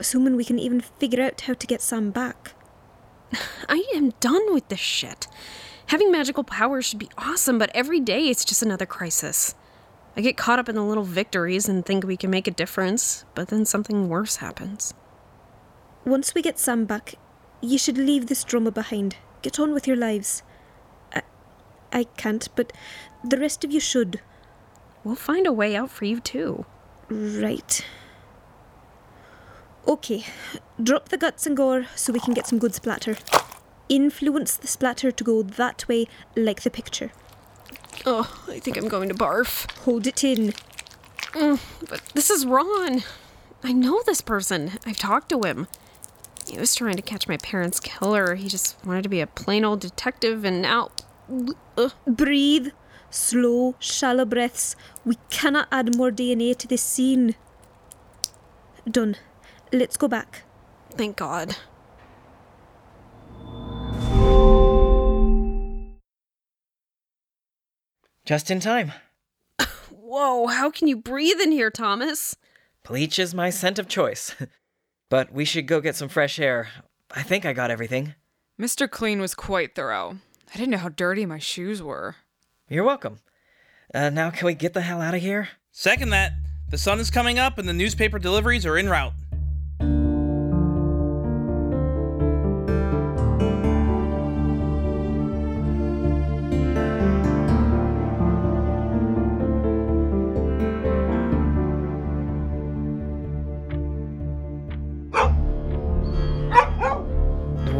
assuming 0.00 0.36
we 0.36 0.44
can 0.44 0.58
even 0.58 0.80
figure 0.80 1.22
out 1.22 1.42
how 1.42 1.54
to 1.54 1.66
get 1.66 1.82
Sam 1.82 2.10
back. 2.10 2.52
I 3.68 3.84
am 3.94 4.10
done 4.20 4.52
with 4.52 4.68
this 4.68 4.80
shit. 4.80 5.28
Having 5.88 6.12
magical 6.12 6.44
powers 6.44 6.84
should 6.84 6.98
be 6.98 7.08
awesome, 7.16 7.58
but 7.58 7.70
every 7.74 7.98
day 7.98 8.28
it's 8.28 8.44
just 8.44 8.62
another 8.62 8.84
crisis. 8.84 9.54
I 10.18 10.20
get 10.20 10.36
caught 10.36 10.58
up 10.58 10.68
in 10.68 10.74
the 10.74 10.82
little 10.82 11.02
victories 11.02 11.66
and 11.66 11.84
think 11.84 12.04
we 12.04 12.18
can 12.18 12.28
make 12.28 12.46
a 12.46 12.50
difference, 12.50 13.24
but 13.34 13.48
then 13.48 13.64
something 13.64 14.06
worse 14.06 14.36
happens. 14.36 14.92
Once 16.04 16.34
we 16.34 16.42
get 16.42 16.58
Sam 16.58 16.84
back, 16.84 17.14
you 17.62 17.78
should 17.78 17.96
leave 17.96 18.26
this 18.26 18.44
drama 18.44 18.70
behind. 18.70 19.16
Get 19.40 19.58
on 19.58 19.72
with 19.72 19.86
your 19.86 19.96
lives. 19.96 20.42
I, 21.14 21.22
I 21.90 22.04
can't, 22.04 22.46
but 22.54 22.74
the 23.24 23.38
rest 23.38 23.64
of 23.64 23.72
you 23.72 23.80
should. 23.80 24.20
We'll 25.04 25.14
find 25.14 25.46
a 25.46 25.52
way 25.54 25.74
out 25.74 25.90
for 25.90 26.04
you, 26.04 26.20
too. 26.20 26.66
Right. 27.08 27.82
Okay, 29.86 30.26
drop 30.82 31.08
the 31.08 31.16
guts 31.16 31.46
and 31.46 31.56
gore 31.56 31.86
so 31.96 32.12
we 32.12 32.20
can 32.20 32.34
get 32.34 32.46
some 32.46 32.58
good 32.58 32.74
splatter. 32.74 33.16
Influence 33.88 34.56
the 34.56 34.66
splatter 34.66 35.10
to 35.10 35.24
go 35.24 35.42
that 35.42 35.86
way, 35.88 36.06
like 36.36 36.62
the 36.62 36.70
picture. 36.70 37.12
Oh, 38.06 38.44
I 38.48 38.58
think 38.58 38.76
I'm 38.76 38.88
going 38.88 39.08
to 39.08 39.14
barf. 39.14 39.70
Hold 39.82 40.06
it 40.06 40.22
in. 40.22 40.52
Mm, 41.32 41.60
but 41.88 42.00
this 42.14 42.30
is 42.30 42.46
Ron. 42.46 43.02
I 43.62 43.72
know 43.72 44.02
this 44.06 44.20
person. 44.20 44.72
I've 44.86 44.98
talked 44.98 45.28
to 45.30 45.42
him. 45.42 45.66
He 46.48 46.58
was 46.58 46.74
trying 46.74 46.96
to 46.96 47.02
catch 47.02 47.28
my 47.28 47.36
parents' 47.36 47.80
killer. 47.80 48.36
He 48.36 48.48
just 48.48 48.84
wanted 48.84 49.02
to 49.02 49.08
be 49.08 49.20
a 49.20 49.26
plain 49.26 49.64
old 49.64 49.80
detective, 49.80 50.44
and 50.44 50.62
now. 50.62 50.90
Ugh. 51.76 51.92
Breathe. 52.06 52.68
Slow, 53.10 53.74
shallow 53.78 54.24
breaths. 54.24 54.76
We 55.04 55.16
cannot 55.30 55.68
add 55.72 55.96
more 55.96 56.10
DNA 56.10 56.56
to 56.58 56.66
this 56.66 56.82
scene. 56.82 57.34
Done. 58.88 59.16
Let's 59.72 59.96
go 59.96 60.08
back. 60.08 60.42
Thank 60.90 61.16
God. 61.16 61.56
Just 68.28 68.50
in 68.50 68.60
time. 68.60 68.92
Whoa, 69.90 70.48
how 70.48 70.70
can 70.70 70.86
you 70.86 70.98
breathe 70.98 71.40
in 71.40 71.50
here, 71.50 71.70
Thomas? 71.70 72.36
Bleach 72.86 73.18
is 73.18 73.34
my 73.34 73.48
scent 73.48 73.78
of 73.78 73.88
choice. 73.88 74.36
but 75.08 75.32
we 75.32 75.46
should 75.46 75.66
go 75.66 75.80
get 75.80 75.96
some 75.96 76.10
fresh 76.10 76.38
air. 76.38 76.68
I 77.10 77.22
think 77.22 77.46
I 77.46 77.54
got 77.54 77.70
everything. 77.70 78.16
Mr. 78.60 78.86
Clean 78.86 79.18
was 79.18 79.34
quite 79.34 79.74
thorough. 79.74 80.18
I 80.52 80.58
didn't 80.58 80.72
know 80.72 80.76
how 80.76 80.90
dirty 80.90 81.24
my 81.24 81.38
shoes 81.38 81.82
were. 81.82 82.16
You're 82.68 82.84
welcome. 82.84 83.20
Uh, 83.94 84.10
now, 84.10 84.28
can 84.28 84.44
we 84.44 84.52
get 84.52 84.74
the 84.74 84.82
hell 84.82 85.00
out 85.00 85.14
of 85.14 85.22
here? 85.22 85.48
Second 85.72 86.10
that. 86.10 86.32
The 86.68 86.76
sun 86.76 87.00
is 87.00 87.10
coming 87.10 87.38
up 87.38 87.56
and 87.56 87.66
the 87.66 87.72
newspaper 87.72 88.18
deliveries 88.18 88.66
are 88.66 88.76
en 88.76 88.90
route. 88.90 89.14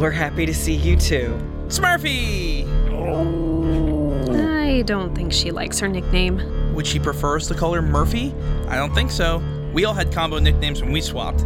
We're 0.09 0.13
happy 0.13 0.47
to 0.47 0.55
see 0.55 0.73
you 0.73 0.97
too. 0.97 1.39
Smurfy! 1.67 2.65
I 4.35 4.81
don't 4.81 5.15
think 5.15 5.35
she 5.35 5.51
likes 5.51 5.79
her 5.81 5.87
nickname. 5.87 6.73
Would 6.75 6.87
she 6.87 6.99
prefer 6.99 7.37
us 7.37 7.47
to 7.49 7.55
call 7.55 7.75
her 7.75 7.83
Murphy? 7.83 8.35
I 8.69 8.77
don't 8.77 8.95
think 8.95 9.11
so. 9.11 9.43
We 9.75 9.85
all 9.85 9.93
had 9.93 10.11
combo 10.11 10.39
nicknames 10.39 10.81
when 10.81 10.93
we 10.93 11.03
swapped. 11.03 11.45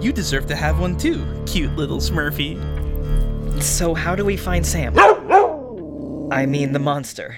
You 0.00 0.12
deserve 0.12 0.46
to 0.46 0.54
have 0.54 0.78
one 0.78 0.96
too, 0.96 1.26
cute 1.44 1.74
little 1.74 1.98
Smurfy. 1.98 2.54
So, 3.60 3.94
how 3.94 4.14
do 4.14 4.24
we 4.24 4.36
find 4.36 4.64
Sam? 4.64 4.96
I 6.30 6.46
mean, 6.46 6.70
the 6.70 6.78
monster. 6.78 7.36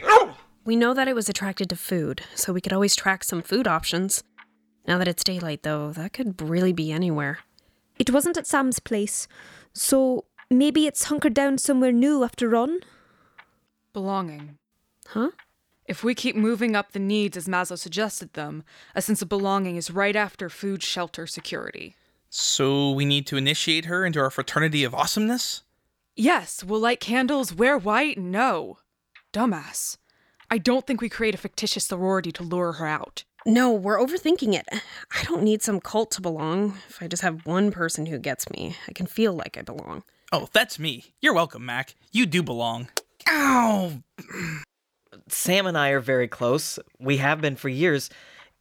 We 0.67 0.77
know 0.77 0.93
that 0.93 1.09
it 1.09 1.15
was 1.15 1.31
attracted 1.31 1.71
to 1.71 1.77
food, 1.77 2.21
so 2.35 2.53
we 2.53 2.61
could 2.61 2.75
always 2.75 2.95
track 2.95 3.25
some 3.25 3.41
food 3.41 3.67
options. 3.67 4.23
Now 4.87 4.99
that 4.99 5.09
it's 5.09 5.25
daylight, 5.25 5.63
though, 5.63 5.93
that 5.93 6.13
could 6.13 6.43
really 6.43 6.75
be 6.75 6.93
anywhere. 6.93 7.39
It 7.99 8.11
wasn't 8.11 8.37
at 8.37 8.47
Sam's 8.47 8.79
place, 8.79 9.27
so 9.73 10.25
maybe 10.51 10.87
it's 10.87 11.05
hunkered 11.05 11.35
down 11.35 11.59
somewhere 11.59 11.93
new 11.93 12.25
after 12.25 12.49
Ron? 12.49 12.81
Belonging. 13.93 14.59
Huh? 15.09 15.31
If 15.87 16.05
we 16.05 16.15
keep 16.15 16.37
moving 16.37 16.77
up 16.77 16.93
the 16.93 16.99
needs 16.99 17.37
as 17.37 17.49
Maslow 17.49 17.79
suggested 17.79 18.35
them, 18.35 18.63
a 18.95 19.03
sense 19.03 19.23
of 19.23 19.29
belonging 19.29 19.77
is 19.77 19.91
right 19.91 20.15
after 20.15 20.49
food, 20.49 20.83
shelter, 20.83 21.27
security. 21.27 21.97
So 22.29 22.93
we 22.93 23.05
need 23.05 23.27
to 23.27 23.37
initiate 23.37 23.87
her 23.87 24.05
into 24.05 24.21
our 24.21 24.31
fraternity 24.31 24.85
of 24.85 24.95
awesomeness? 24.95 25.63
Yes, 26.15 26.63
we'll 26.63 26.81
light 26.81 27.01
candles, 27.01 27.53
wear 27.53 27.77
white, 27.77 28.19
no. 28.19 28.79
Dumbass. 29.33 29.97
I 30.49 30.59
don't 30.59 30.87
think 30.87 31.01
we 31.01 31.09
create 31.09 31.35
a 31.35 31.39
fictitious 31.39 31.87
sorority 31.87 32.31
to 32.33 32.43
lure 32.43 32.73
her 32.73 32.87
out. 32.87 33.25
No, 33.47 33.73
we're 33.73 33.99
overthinking 33.99 34.55
it. 34.55 34.67
I 34.73 35.25
don't 35.25 35.43
need 35.43 35.63
some 35.63 35.81
cult 35.81 36.11
to 36.13 36.21
belong. 36.21 36.77
If 36.89 37.03
I 37.03 37.09
just 37.09 37.23
have 37.23 37.47
one 37.47 37.71
person 37.73 38.07
who 38.07 38.19
gets 38.19 38.51
me, 38.51 38.77
I 38.87 38.93
can 38.93 39.07
feel 39.07 39.33
like 39.33 39.57
I 39.57 39.63
belong. 39.63 40.05
Oh, 40.33 40.49
that's 40.53 40.79
me. 40.79 41.15
You're 41.21 41.35
welcome, 41.35 41.67
Mac. 41.67 41.97
You 42.13 42.25
do 42.25 42.43
belong. 42.43 42.89
Ow! 43.29 44.03
Sam 45.29 45.67
and 45.67 45.77
I 45.77 45.89
are 45.91 46.01
very 46.01 46.29
close. 46.29 46.79
We 47.01 47.17
have 47.17 47.41
been 47.41 47.57
for 47.57 47.69
years. 47.69 48.11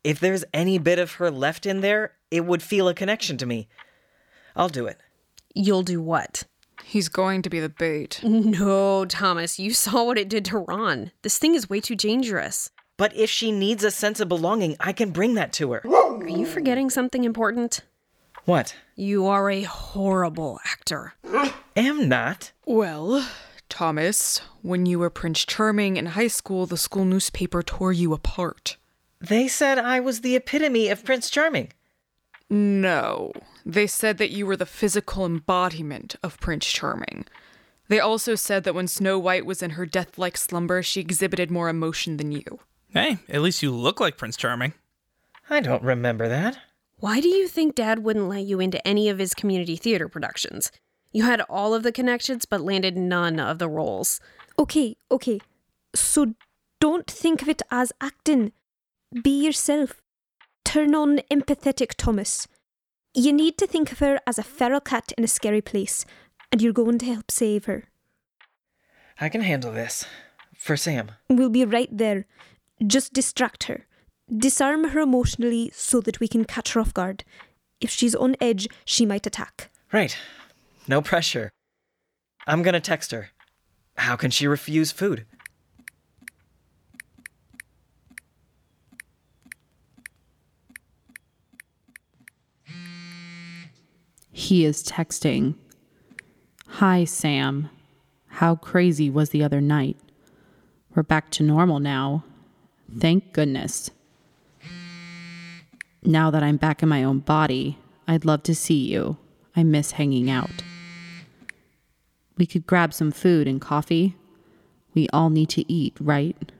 If 0.03 0.19
there's 0.19 0.43
any 0.51 0.79
bit 0.79 0.97
of 0.97 1.13
her 1.13 1.29
left 1.29 1.67
in 1.67 1.81
there, 1.81 2.13
it 2.31 2.45
would 2.45 2.63
feel 2.63 2.87
a 2.87 2.95
connection 2.95 3.37
to 3.37 3.45
me. 3.45 3.67
I'll 4.55 4.69
do 4.69 4.87
it. 4.87 4.97
You'll 5.53 5.83
do 5.83 6.01
what? 6.01 6.43
He's 6.83 7.07
going 7.07 7.43
to 7.43 7.51
be 7.51 7.59
the 7.59 7.69
bait. 7.69 8.19
No, 8.23 9.05
Thomas, 9.05 9.59
you 9.59 9.71
saw 9.73 10.05
what 10.05 10.17
it 10.17 10.29
did 10.29 10.45
to 10.45 10.59
Ron. 10.59 11.11
This 11.21 11.37
thing 11.37 11.53
is 11.53 11.69
way 11.69 11.81
too 11.81 11.95
dangerous. 11.95 12.71
But 12.97 13.15
if 13.15 13.29
she 13.29 13.51
needs 13.51 13.83
a 13.83 13.91
sense 13.91 14.19
of 14.19 14.27
belonging, 14.27 14.75
I 14.79 14.91
can 14.91 15.11
bring 15.11 15.35
that 15.35 15.53
to 15.53 15.71
her. 15.73 15.81
Are 15.85 16.27
you 16.27 16.47
forgetting 16.47 16.89
something 16.89 17.23
important? 17.23 17.81
What? 18.49 18.75
You 18.95 19.27
are 19.27 19.51
a 19.51 19.61
horrible 19.61 20.59
actor. 20.65 21.13
Am 21.75 22.09
not. 22.09 22.51
Well, 22.65 23.29
Thomas, 23.69 24.41
when 24.63 24.87
you 24.87 24.97
were 24.97 25.11
Prince 25.11 25.45
Charming 25.45 25.97
in 25.97 26.07
high 26.07 26.29
school, 26.29 26.65
the 26.65 26.75
school 26.75 27.05
newspaper 27.05 27.61
tore 27.61 27.93
you 27.93 28.11
apart. 28.11 28.77
They 29.21 29.47
said 29.47 29.77
I 29.77 29.99
was 29.99 30.21
the 30.21 30.35
epitome 30.35 30.89
of 30.89 31.05
Prince 31.05 31.29
Charming. 31.29 31.73
No, 32.49 33.33
they 33.67 33.85
said 33.85 34.17
that 34.17 34.31
you 34.31 34.47
were 34.47 34.57
the 34.57 34.65
physical 34.65 35.27
embodiment 35.27 36.15
of 36.23 36.39
Prince 36.39 36.65
Charming. 36.65 37.25
They 37.87 37.99
also 37.99 38.33
said 38.33 38.63
that 38.63 38.73
when 38.73 38.87
Snow 38.87 39.19
White 39.19 39.45
was 39.45 39.61
in 39.61 39.71
her 39.71 39.85
death 39.85 40.17
like 40.17 40.37
slumber, 40.37 40.81
she 40.81 41.01
exhibited 41.01 41.51
more 41.51 41.69
emotion 41.69 42.17
than 42.17 42.31
you. 42.31 42.59
Hey, 42.89 43.19
at 43.29 43.41
least 43.41 43.61
you 43.61 43.69
look 43.69 43.99
like 43.99 44.17
Prince 44.17 44.37
Charming. 44.37 44.73
I 45.51 45.59
don't 45.59 45.83
remember 45.83 46.27
that. 46.27 46.57
Why 46.99 47.21
do 47.21 47.29
you 47.29 47.47
think 47.47 47.75
Dad 47.75 47.99
wouldn't 47.99 48.27
let 48.27 48.43
you 48.43 48.59
into 48.59 48.85
any 48.85 49.07
of 49.07 49.19
his 49.19 49.33
community 49.33 49.77
theater 49.77 50.09
productions? 50.09 50.71
You 51.13 51.23
had 51.23 51.41
all 51.49 51.73
of 51.73 51.83
the 51.83 51.93
connections, 51.93 52.45
but 52.45 52.61
landed 52.61 52.97
none 52.97 53.39
of 53.39 53.57
the 53.57 53.69
roles. 53.69 54.19
Okay, 54.57 54.97
okay. 55.09 55.39
So 55.95 56.33
don't 56.81 57.07
think 57.07 57.41
of 57.41 57.47
it 57.47 57.61
as 57.71 57.93
acting. 58.01 58.51
Be 59.23 59.45
yourself. 59.45 60.01
Turn 60.65 60.93
on 60.93 61.19
empathetic 61.31 61.93
Thomas. 61.97 62.47
You 63.13 63.31
need 63.31 63.57
to 63.59 63.65
think 63.65 63.91
of 63.93 63.99
her 63.99 64.19
as 64.27 64.37
a 64.37 64.43
feral 64.43 64.81
cat 64.81 65.13
in 65.17 65.23
a 65.23 65.27
scary 65.27 65.61
place, 65.61 66.05
and 66.51 66.61
you're 66.61 66.73
going 66.73 66.99
to 66.99 67.05
help 67.05 67.31
save 67.31 67.65
her. 67.65 67.85
I 69.21 69.29
can 69.29 69.41
handle 69.41 69.71
this. 69.71 70.05
For 70.57 70.75
Sam. 70.75 71.11
We'll 71.29 71.49
be 71.49 71.63
right 71.63 71.89
there. 71.89 72.25
Just 72.85 73.13
distract 73.13 73.63
her. 73.63 73.85
Disarm 74.35 74.89
her 74.89 74.99
emotionally 74.99 75.71
so 75.73 76.01
that 76.01 76.19
we 76.19 76.27
can 76.27 76.45
catch 76.45 76.73
her 76.73 76.81
off 76.81 76.93
guard. 76.93 77.23
If 77.81 77.89
she's 77.89 78.13
on 78.13 78.35
edge, 78.39 78.67
she 78.85 79.05
might 79.05 79.25
attack. 79.25 79.69
Right. 79.91 80.15
No 80.87 81.01
pressure. 81.01 81.49
I'm 82.45 82.61
gonna 82.61 82.79
text 82.79 83.11
her. 83.11 83.29
How 83.97 84.15
can 84.15 84.31
she 84.31 84.47
refuse 84.47 84.91
food? 84.91 85.25
He 94.31 94.63
is 94.63 94.83
texting. 94.83 95.55
Hi, 96.67 97.03
Sam. 97.03 97.69
How 98.27 98.55
crazy 98.55 99.09
was 99.09 99.31
the 99.31 99.43
other 99.43 99.59
night? 99.59 99.97
We're 100.95 101.03
back 101.03 101.29
to 101.31 101.43
normal 101.43 101.79
now. 101.79 102.23
Thank 102.97 103.33
goodness. 103.33 103.91
Now 106.03 106.31
that 106.31 106.43
I'm 106.43 106.57
back 106.57 106.81
in 106.81 106.89
my 106.89 107.03
own 107.03 107.19
body, 107.19 107.77
I'd 108.07 108.25
love 108.25 108.43
to 108.43 108.55
see 108.55 108.87
you. 108.87 109.17
I 109.55 109.63
miss 109.63 109.91
hanging 109.91 110.29
out. 110.29 110.63
We 112.37 112.45
could 112.45 112.65
grab 112.65 112.93
some 112.93 113.11
food 113.11 113.47
and 113.47 113.59
coffee. 113.59 114.15
We 114.93 115.09
all 115.11 115.29
need 115.29 115.49
to 115.49 115.71
eat, 115.71 115.97
right? 115.99 116.51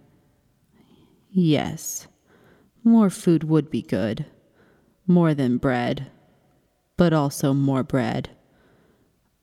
Yes. 1.32 2.08
More 2.84 3.10
food 3.10 3.46
would 3.46 3.70
be 3.70 3.82
good. 3.82 4.26
More 5.08 5.34
than 5.34 5.58
bread. 5.58 6.12
But 6.98 7.14
also 7.14 7.54
more 7.54 7.84
bread. 7.84 8.30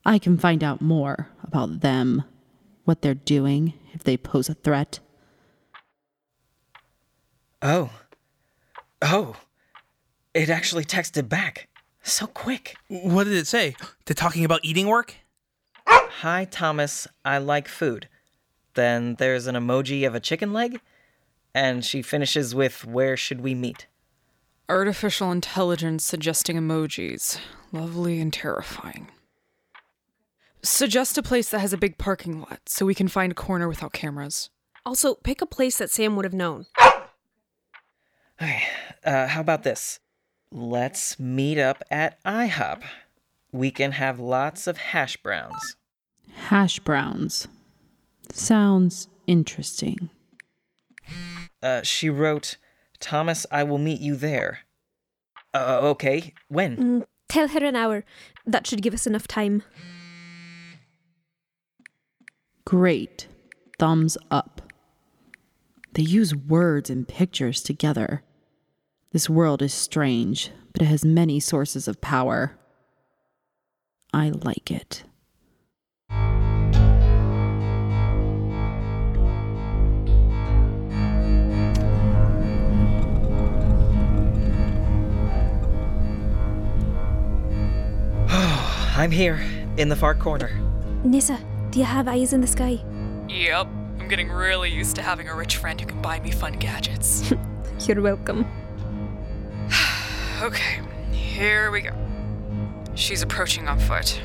I 0.04 0.18
can 0.18 0.36
find 0.36 0.62
out 0.62 0.80
more 0.80 1.30
about 1.42 1.80
them, 1.80 2.22
what 2.84 3.02
they're 3.02 3.14
doing, 3.14 3.72
if 3.92 4.04
they 4.04 4.16
pose 4.16 4.48
a 4.48 4.54
threat. 4.54 5.00
Oh. 7.62 7.90
Oh. 9.00 9.36
It 10.36 10.50
actually 10.50 10.84
texted 10.84 11.30
back. 11.30 11.66
So 12.02 12.26
quick. 12.26 12.76
What 12.88 13.24
did 13.24 13.32
it 13.32 13.46
say? 13.46 13.74
Did 14.04 14.18
talking 14.18 14.44
about 14.44 14.60
eating 14.62 14.86
work? 14.86 15.14
Hi, 15.86 16.44
Thomas. 16.44 17.08
I 17.24 17.38
like 17.38 17.68
food. 17.68 18.06
Then 18.74 19.14
there's 19.14 19.46
an 19.46 19.54
emoji 19.54 20.06
of 20.06 20.14
a 20.14 20.20
chicken 20.20 20.52
leg, 20.52 20.82
and 21.54 21.82
she 21.82 22.02
finishes 22.02 22.54
with, 22.54 22.84
Where 22.84 23.16
should 23.16 23.40
we 23.40 23.54
meet? 23.54 23.86
Artificial 24.68 25.32
intelligence 25.32 26.04
suggesting 26.04 26.58
emojis. 26.58 27.38
Lovely 27.72 28.20
and 28.20 28.30
terrifying. 28.30 29.08
Suggest 30.62 31.16
a 31.16 31.22
place 31.22 31.48
that 31.48 31.60
has 31.60 31.72
a 31.72 31.78
big 31.78 31.96
parking 31.96 32.40
lot 32.40 32.60
so 32.66 32.84
we 32.84 32.94
can 32.94 33.08
find 33.08 33.32
a 33.32 33.34
corner 33.34 33.68
without 33.68 33.94
cameras. 33.94 34.50
Also, 34.84 35.14
pick 35.14 35.40
a 35.40 35.46
place 35.46 35.78
that 35.78 35.90
Sam 35.90 36.14
would 36.14 36.26
have 36.26 36.34
known. 36.34 36.66
Okay, 38.38 38.64
uh, 39.02 39.28
how 39.28 39.40
about 39.40 39.62
this? 39.62 39.98
Let's 40.58 41.20
meet 41.20 41.58
up 41.58 41.84
at 41.90 42.18
IHOP. 42.24 42.82
We 43.52 43.70
can 43.70 43.92
have 43.92 44.18
lots 44.18 44.66
of 44.66 44.78
hash 44.78 45.18
browns. 45.18 45.76
Hash 46.32 46.78
browns. 46.78 47.46
Sounds 48.32 49.08
interesting. 49.26 50.08
Uh, 51.62 51.82
she 51.82 52.08
wrote, 52.08 52.56
Thomas, 53.00 53.44
I 53.50 53.64
will 53.64 53.76
meet 53.76 54.00
you 54.00 54.16
there. 54.16 54.60
Uh, 55.52 55.80
okay, 55.82 56.32
when? 56.48 56.76
Mm, 56.78 57.06
tell 57.28 57.48
her 57.48 57.62
an 57.62 57.76
hour. 57.76 58.02
That 58.46 58.66
should 58.66 58.80
give 58.80 58.94
us 58.94 59.06
enough 59.06 59.28
time. 59.28 59.62
Great. 62.64 63.28
Thumbs 63.78 64.16
up. 64.30 64.72
They 65.92 66.02
use 66.02 66.34
words 66.34 66.88
and 66.88 67.06
pictures 67.06 67.60
together. 67.60 68.22
This 69.16 69.30
world 69.30 69.62
is 69.62 69.72
strange, 69.72 70.50
but 70.74 70.82
it 70.82 70.88
has 70.88 71.02
many 71.02 71.40
sources 71.40 71.88
of 71.88 72.02
power. 72.02 72.58
I 74.12 74.28
like 74.28 74.70
it. 74.70 75.04
I'm 88.98 89.10
here, 89.10 89.42
in 89.78 89.88
the 89.88 89.96
far 89.96 90.14
corner. 90.14 90.50
Nissa, 91.04 91.40
do 91.70 91.78
you 91.78 91.86
have 91.86 92.06
eyes 92.06 92.34
in 92.34 92.42
the 92.42 92.46
sky? 92.46 92.84
Yep. 93.30 93.66
I'm 93.98 94.08
getting 94.08 94.28
really 94.28 94.70
used 94.70 94.94
to 94.96 95.02
having 95.02 95.30
a 95.30 95.34
rich 95.34 95.56
friend 95.56 95.80
who 95.80 95.86
can 95.86 96.02
buy 96.02 96.20
me 96.20 96.30
fun 96.30 96.52
gadgets. 96.58 97.32
You're 97.88 98.02
welcome. 98.02 98.44
Okay, 100.42 100.80
here 101.12 101.70
we 101.70 101.82
go. 101.82 101.90
She's 102.94 103.22
approaching 103.22 103.68
on 103.68 103.78
foot. 103.78 104.20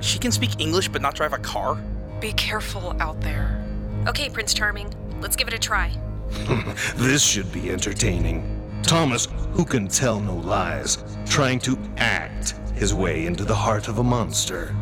She 0.00 0.18
can 0.18 0.32
speak 0.32 0.60
English 0.60 0.88
but 0.88 1.02
not 1.02 1.14
drive 1.14 1.32
a 1.32 1.38
car? 1.38 1.76
Be 2.20 2.32
careful 2.32 2.96
out 3.00 3.20
there. 3.20 3.64
Okay, 4.06 4.28
Prince 4.28 4.54
Charming, 4.54 4.92
let's 5.20 5.36
give 5.36 5.48
it 5.48 5.54
a 5.54 5.58
try. 5.58 5.92
this 6.96 7.22
should 7.22 7.50
be 7.52 7.70
entertaining. 7.70 8.50
Thomas, 8.82 9.28
who 9.52 9.64
can 9.64 9.88
tell 9.88 10.20
no 10.20 10.36
lies, 10.36 11.02
trying 11.26 11.58
to 11.60 11.78
act 11.96 12.54
his 12.74 12.92
way 12.92 13.26
into 13.26 13.44
the 13.44 13.54
heart 13.54 13.88
of 13.88 13.98
a 13.98 14.04
monster. 14.04 14.74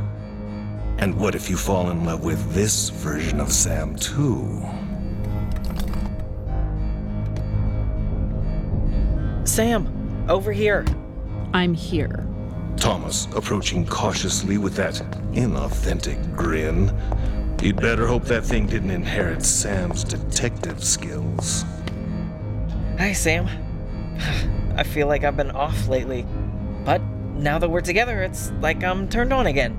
And 0.98 1.14
what 1.18 1.34
if 1.34 1.48
you 1.48 1.56
fall 1.56 1.90
in 1.90 2.04
love 2.04 2.24
with 2.24 2.52
this 2.52 2.90
version 2.90 3.40
of 3.40 3.52
Sam, 3.52 3.96
too? 3.96 4.62
Sam, 9.44 10.01
over 10.28 10.52
here. 10.52 10.84
I'm 11.54 11.74
here. 11.74 12.26
Thomas, 12.76 13.26
approaching 13.36 13.86
cautiously 13.86 14.58
with 14.58 14.74
that 14.74 14.94
inauthentic 15.32 16.36
grin. 16.36 16.96
You'd 17.62 17.80
better 17.80 18.06
hope 18.06 18.24
that 18.24 18.44
thing 18.44 18.66
didn't 18.66 18.90
inherit 18.90 19.44
Sam's 19.44 20.02
detective 20.02 20.82
skills. 20.82 21.64
Hi, 22.98 23.12
Sam. 23.12 23.48
I 24.76 24.82
feel 24.82 25.06
like 25.06 25.22
I've 25.22 25.36
been 25.36 25.52
off 25.52 25.86
lately. 25.86 26.26
But 26.84 27.00
now 27.34 27.58
that 27.58 27.68
we're 27.68 27.80
together, 27.80 28.22
it's 28.22 28.50
like 28.60 28.82
I'm 28.82 29.08
turned 29.08 29.32
on 29.32 29.46
again. 29.46 29.72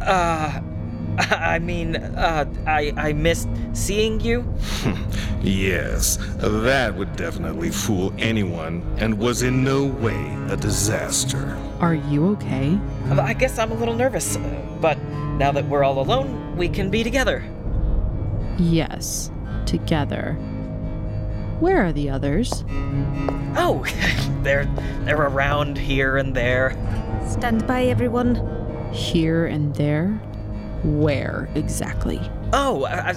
Uh, 0.00 0.62
I 1.30 1.58
mean, 1.58 1.96
uh, 1.96 2.44
I, 2.66 2.92
I 2.96 3.12
missed 3.12 3.48
seeing 3.72 4.20
you. 4.20 4.44
yes, 5.42 6.18
that 6.36 6.94
would 6.94 7.16
definitely 7.16 7.70
fool 7.70 8.12
anyone 8.18 8.82
and 8.98 9.18
was 9.18 9.42
in 9.42 9.64
no 9.64 9.86
way 9.86 10.36
a 10.50 10.56
disaster. 10.56 11.56
Are 11.80 11.94
you 11.94 12.26
okay? 12.32 12.78
I 13.10 13.32
guess 13.32 13.58
I'm 13.58 13.72
a 13.72 13.74
little 13.74 13.94
nervous, 13.94 14.36
but 14.80 14.98
now 15.38 15.52
that 15.52 15.66
we're 15.66 15.84
all 15.84 16.00
alone, 16.00 16.56
we 16.56 16.68
can 16.68 16.90
be 16.90 17.02
together. 17.02 17.44
Yes, 18.58 19.30
together. 19.64 20.34
Where 21.60 21.84
are 21.84 21.92
the 21.92 22.10
others? 22.10 22.64
Oh, 23.56 23.84
they're 24.42 24.66
they're 25.04 25.22
around 25.22 25.78
here 25.78 26.18
and 26.18 26.34
there. 26.34 26.72
Stand 27.26 27.66
by, 27.66 27.84
everyone. 27.84 28.90
Here 28.92 29.46
and 29.46 29.74
there? 29.74 30.20
Where 30.84 31.48
exactly? 31.54 32.20
Oh, 32.52 32.84
I, 32.84 33.10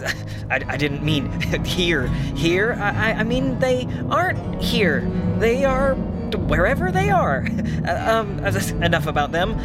I, 0.49 0.61
I 0.67 0.77
didn't 0.77 1.03
mean 1.03 1.29
here. 1.65 2.07
Here? 2.35 2.73
I, 2.79 3.13
I 3.13 3.23
mean, 3.23 3.59
they 3.59 3.87
aren't 4.09 4.61
here. 4.61 5.01
They 5.37 5.65
are 5.65 5.95
wherever 6.35 6.91
they 6.91 7.09
are. 7.09 7.45
um, 7.87 8.39
enough 8.83 9.07
about 9.07 9.31
them. 9.31 9.57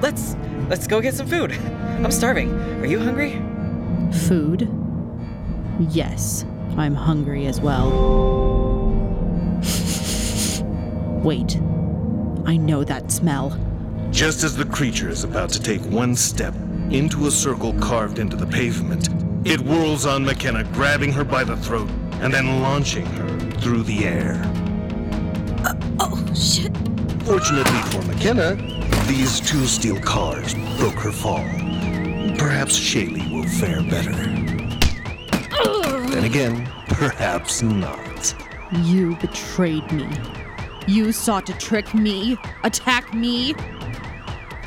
Let's 0.00 0.36
let's 0.68 0.86
go 0.86 1.00
get 1.00 1.14
some 1.14 1.26
food. 1.26 1.52
I'm 1.52 2.10
starving. 2.10 2.52
Are 2.80 2.86
you 2.86 2.98
hungry? 2.98 3.40
Food? 4.26 4.68
Yes, 5.90 6.44
I'm 6.76 6.94
hungry 6.94 7.46
as 7.46 7.60
well. 7.60 7.90
Wait, 11.22 11.56
I 12.46 12.56
know 12.56 12.82
that 12.84 13.10
smell. 13.10 13.58
Just 14.10 14.42
as 14.42 14.56
the 14.56 14.64
creature 14.64 15.08
is 15.08 15.24
about 15.24 15.50
to 15.50 15.62
take 15.62 15.80
one 15.82 16.16
step 16.16 16.54
into 16.94 17.26
a 17.26 17.30
circle 17.30 17.72
carved 17.80 18.18
into 18.18 18.36
the 18.36 18.46
pavement. 18.46 19.08
It 19.46 19.60
whirls 19.60 20.04
on 20.04 20.24
McKenna, 20.24 20.64
grabbing 20.64 21.12
her 21.12 21.24
by 21.24 21.42
the 21.42 21.56
throat 21.56 21.88
and 22.20 22.32
then 22.32 22.60
launching 22.60 23.06
her 23.06 23.38
through 23.60 23.82
the 23.84 24.04
air. 24.04 24.42
Uh, 25.64 25.74
oh, 26.00 26.34
shit. 26.34 26.76
Fortunately 27.24 27.82
for 27.90 28.02
McKenna, 28.06 28.56
these 29.06 29.40
two 29.40 29.66
steel 29.66 29.98
cars 30.00 30.54
broke 30.78 30.94
her 31.00 31.12
fall. 31.12 31.44
Perhaps 32.38 32.78
Shaylee 32.78 33.32
will 33.32 33.48
fare 33.48 33.82
better. 33.82 34.12
Then 36.10 36.24
again, 36.24 36.68
perhaps 36.88 37.62
not. 37.62 38.34
You 38.72 39.16
betrayed 39.16 39.90
me. 39.92 40.08
You 40.86 41.12
sought 41.12 41.46
to 41.46 41.52
trick 41.54 41.94
me, 41.94 42.36
attack 42.64 43.14
me. 43.14 43.54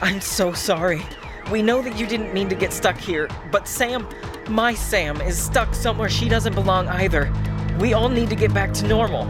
I'm 0.01 0.21
so 0.21 0.53
sorry. 0.53 1.03
We 1.51 1.61
know 1.61 1.81
that 1.83 1.95
you 1.95 2.07
didn't 2.07 2.33
mean 2.33 2.49
to 2.49 2.55
get 2.55 2.73
stuck 2.73 2.97
here, 2.97 3.29
but 3.51 3.67
Sam, 3.67 4.07
my 4.49 4.73
Sam, 4.73 5.21
is 5.21 5.37
stuck 5.37 5.75
somewhere 5.75 6.09
she 6.09 6.27
doesn't 6.27 6.55
belong 6.55 6.87
either. 6.87 7.31
We 7.79 7.93
all 7.93 8.09
need 8.09 8.29
to 8.29 8.35
get 8.35 8.51
back 8.51 8.73
to 8.73 8.87
normal. 8.87 9.25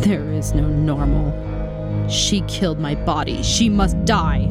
There 0.00 0.30
is 0.32 0.54
no 0.54 0.68
normal. 0.68 2.08
She 2.08 2.42
killed 2.42 2.78
my 2.78 2.94
body. 2.94 3.42
She 3.42 3.68
must 3.68 4.04
die. 4.04 4.42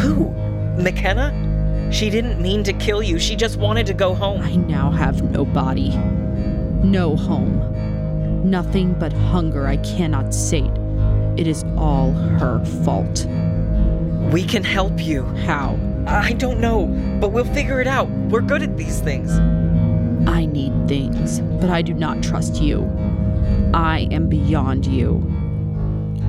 Who? 0.00 0.30
McKenna? 0.76 1.90
She 1.92 2.10
didn't 2.10 2.40
mean 2.42 2.64
to 2.64 2.72
kill 2.72 3.00
you. 3.00 3.20
She 3.20 3.36
just 3.36 3.58
wanted 3.58 3.86
to 3.86 3.94
go 3.94 4.12
home. 4.12 4.42
I 4.42 4.56
now 4.56 4.90
have 4.90 5.22
no 5.22 5.44
body, 5.44 5.90
no 6.82 7.14
home. 7.14 8.50
Nothing 8.50 8.94
but 8.94 9.12
hunger 9.12 9.68
I 9.68 9.76
cannot 9.76 10.34
sate. 10.34 10.72
It 11.84 11.86
is 11.86 11.92
all 11.92 12.12
her 12.38 12.64
fault. 12.84 13.26
We 14.32 14.42
can 14.42 14.64
help 14.64 14.98
you. 14.98 15.24
How? 15.46 15.78
I 16.06 16.32
don't 16.32 16.58
know, 16.58 16.86
but 17.20 17.30
we'll 17.30 17.52
figure 17.52 17.80
it 17.80 17.86
out. 17.86 18.08
We're 18.30 18.40
good 18.40 18.62
at 18.62 18.76
these 18.76 19.00
things. 19.00 19.30
I 20.26 20.46
need 20.46 20.88
things, 20.88 21.40
but 21.60 21.68
I 21.70 21.82
do 21.82 21.92
not 21.92 22.22
trust 22.22 22.62
you. 22.62 22.84
I 23.74 24.08
am 24.10 24.28
beyond 24.28 24.86
you. 24.86 25.20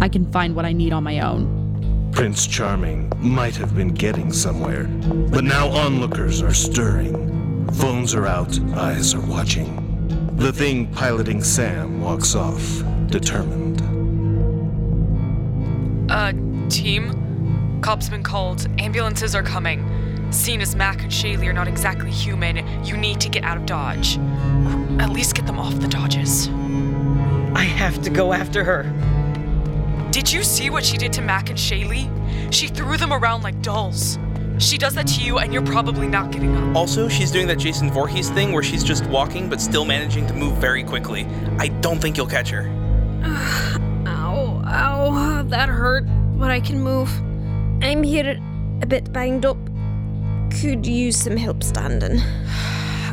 I 0.01 0.10
can 0.10 0.30
find 0.32 0.56
what 0.56 0.66
I 0.66 0.74
need 0.74 0.91
on 0.91 1.03
my 1.03 1.20
own. 1.22 2.12
Prince 2.12 2.47
Charming 2.47 3.12
might 3.18 3.56
have 3.56 3.74
been 3.76 3.93
getting 3.93 4.34
somewhere, 4.34 4.88
but 5.32 5.43
now 5.43 5.70
onlookers 5.70 6.41
are 6.41 6.53
stirring. 6.53 7.68
Phones 7.74 8.14
are 8.14 8.28
out, 8.28 8.60
eyes 8.76 9.14
are 9.14 9.26
watching. 9.26 9.72
The 10.36 10.51
thing 10.51 10.88
piloting 10.93 11.43
Sam 11.43 12.01
walks 12.01 12.36
off, 12.36 12.84
determined. 13.08 13.85
Uh, 16.16 16.32
team? 16.70 17.82
Cops 17.82 18.07
been 18.07 18.24
called. 18.24 18.70
Ambulances 18.80 19.36
are 19.36 19.43
coming. 19.43 19.86
Seeing 20.32 20.61
as 20.61 20.74
Mac 20.74 21.03
and 21.03 21.11
Shaylee 21.11 21.45
are 21.47 21.53
not 21.53 21.68
exactly 21.68 22.09
human, 22.09 22.86
you 22.86 22.95
need 22.95 23.20
to 23.20 23.28
get 23.28 23.43
out 23.43 23.57
of 23.57 23.66
Dodge. 23.66 24.18
Or 24.18 25.01
at 25.01 25.09
least 25.09 25.36
get 25.36 25.45
them 25.45 25.59
off 25.59 25.78
the 25.82 25.89
Dodges. 25.89 26.47
I 27.53 27.63
have 27.63 28.01
to 28.03 28.09
go 28.09 28.32
after 28.32 28.63
her. 28.63 28.84
Did 30.11 30.32
you 30.32 30.41
see 30.41 30.70
what 30.70 30.86
she 30.86 30.95
did 30.95 31.11
to 31.11 31.22
Mac 31.22 31.49
and 31.49 31.59
Shaylee? 31.59 32.09
She 32.49 32.70
threw 32.70 32.95
them 32.95 33.11
around 33.11 33.43
like 33.43 33.61
dolls. 33.61 34.18
She 34.57 34.78
does 34.78 34.95
that 34.95 35.07
to 35.07 35.22
you, 35.22 35.39
and 35.39 35.51
you're 35.51 35.66
probably 35.66 36.07
not 36.07 36.32
getting 36.32 36.55
up. 36.55 36.78
Also, 36.78 37.09
she's 37.09 37.30
doing 37.30 37.47
that 37.47 37.57
Jason 37.57 37.91
Voorhees 37.91 38.30
thing 38.30 38.53
where 38.53 38.63
she's 38.63 38.86
just 38.86 39.05
walking 39.07 39.49
but 39.49 39.59
still 39.59 39.84
managing 39.84 40.28
to 40.28 40.34
move 40.34 40.53
very 40.59 40.82
quickly. 40.82 41.28
I 41.59 41.68
don't 41.68 42.01
think 42.01 42.16
you'll 42.16 42.26
catch 42.26 42.51
her. 42.51 42.72
Ow, 44.76 45.13
ow, 45.13 45.43
that 45.43 45.69
hurt, 45.69 46.03
but 46.38 46.51
I 46.51 46.59
can 46.59 46.82
move. 46.82 47.09
I'm 47.82 48.03
here 48.03 48.38
a 48.82 48.86
bit 48.86 49.13
banged 49.13 49.45
up. 49.45 49.57
Could 50.59 50.86
use 50.86 51.15
some 51.15 51.38
help 51.38 51.63
standing. 51.63 52.19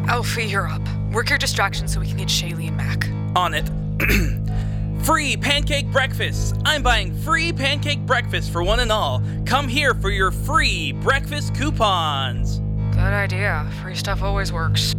Alfie, 0.08 0.46
you're 0.46 0.66
up. 0.66 0.82
Work 1.12 1.28
your 1.28 1.38
distraction 1.38 1.86
so 1.86 2.00
we 2.00 2.08
can 2.08 2.16
get 2.16 2.26
Shaylee 2.26 2.66
and 2.66 2.76
Mac. 2.76 3.08
On 3.36 3.54
it. 3.54 3.70
free 5.04 5.36
pancake 5.36 5.86
breakfast. 5.92 6.56
I'm 6.64 6.82
buying 6.82 7.14
free 7.18 7.52
pancake 7.52 8.00
breakfast 8.06 8.50
for 8.50 8.64
one 8.64 8.80
and 8.80 8.90
all. 8.90 9.22
Come 9.46 9.68
here 9.68 9.94
for 9.94 10.10
your 10.10 10.32
free 10.32 10.90
breakfast 10.90 11.54
coupons. 11.54 12.58
Good 12.90 12.98
idea. 12.98 13.70
Free 13.82 13.94
stuff 13.94 14.20
always 14.20 14.52
works. 14.52 14.96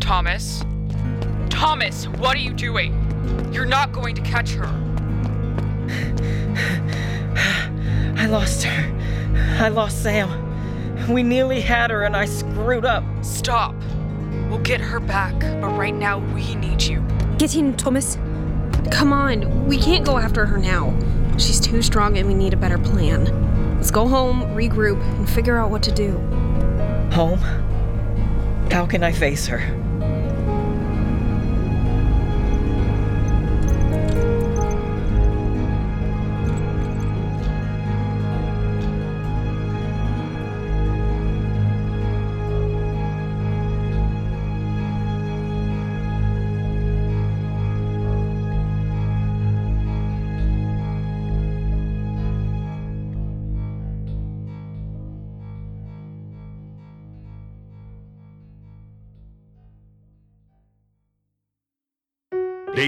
Thomas? 0.00 0.64
Thomas, 1.48 2.08
what 2.08 2.34
are 2.34 2.40
you 2.40 2.52
doing? 2.52 3.07
You're 3.52 3.66
not 3.66 3.92
going 3.92 4.14
to 4.14 4.22
catch 4.22 4.50
her. 4.50 4.66
I 8.16 8.26
lost 8.26 8.64
her. 8.64 9.62
I 9.62 9.68
lost 9.68 10.02
Sam. 10.02 11.08
We 11.08 11.22
nearly 11.22 11.60
had 11.60 11.90
her 11.90 12.04
and 12.04 12.16
I 12.16 12.26
screwed 12.26 12.84
up. 12.84 13.04
Stop. 13.22 13.74
We'll 14.48 14.58
get 14.58 14.80
her 14.80 15.00
back, 15.00 15.38
but 15.60 15.76
right 15.76 15.94
now 15.94 16.18
we 16.34 16.54
need 16.54 16.82
you. 16.82 17.04
Get 17.38 17.54
in, 17.54 17.76
Thomas. 17.76 18.16
Come 18.90 19.12
on, 19.12 19.66
we 19.66 19.78
can't 19.78 20.04
go 20.04 20.18
after 20.18 20.46
her 20.46 20.58
now. 20.58 20.96
She's 21.38 21.60
too 21.60 21.82
strong 21.82 22.18
and 22.18 22.26
we 22.26 22.34
need 22.34 22.52
a 22.52 22.56
better 22.56 22.78
plan. 22.78 23.76
Let's 23.76 23.90
go 23.90 24.08
home, 24.08 24.42
regroup, 24.56 25.00
and 25.16 25.28
figure 25.28 25.56
out 25.56 25.70
what 25.70 25.82
to 25.84 25.92
do. 25.92 26.12
Home? 27.12 27.38
How 28.70 28.86
can 28.86 29.04
I 29.04 29.12
face 29.12 29.46
her? 29.46 29.60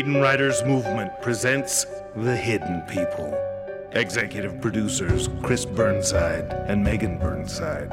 Dayton 0.01 0.19
Writers 0.19 0.65
Movement 0.65 1.13
presents 1.21 1.85
The 2.17 2.35
Hidden 2.35 2.85
People. 2.89 3.39
Executive 3.93 4.59
producers 4.59 5.29
Chris 5.43 5.67
Burnside 5.67 6.51
and 6.69 6.83
Megan 6.83 7.19
Burnside. 7.19 7.91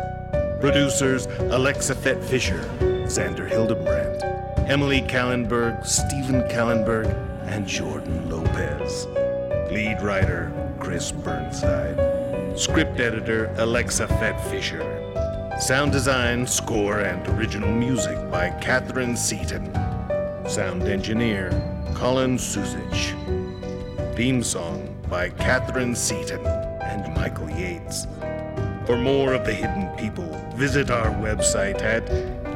Producers 0.61 1.25
Alexa 1.25 1.95
Fett 1.95 2.23
Fisher, 2.23 2.61
Xander 3.07 3.45
Hildebrandt, 3.45 4.23
Emily 4.69 5.01
Kallenberg, 5.01 5.85
Stephen 5.85 6.43
Kallenberg, 6.43 7.13
and 7.47 7.67
Jordan 7.67 8.29
Lopez. 8.29 9.05
Lead 9.69 10.01
writer 10.01 10.49
Chris 10.79 11.11
Burnside. 11.11 12.57
Script 12.57 13.01
editor 13.01 13.53
Alexa 13.57 14.07
Fett 14.07 14.39
Fisher. 14.49 14.79
Sound 15.59 15.91
design, 15.91 16.47
score, 16.47 16.99
and 17.01 17.27
original 17.37 17.73
music 17.73 18.31
by 18.31 18.49
Catherine 18.61 19.17
Seaton. 19.17 19.73
Sound 20.47 20.83
engineer 20.83 21.51
Colin 21.97 22.37
Suzich. 22.37 23.13
Theme 24.15 24.41
song 24.43 24.95
by 25.09 25.29
Catherine 25.29 25.95
Seaton 25.95 26.45
and 26.45 27.11
Michael 27.15 27.49
Yates. 27.49 28.05
For 28.85 28.95
more 28.95 29.33
of 29.33 29.47
the 29.47 29.55
Hidden 29.55 29.87
People, 29.97 30.29
visit 30.55 30.91
our 30.91 31.09
website 31.15 31.81
at 31.81 32.05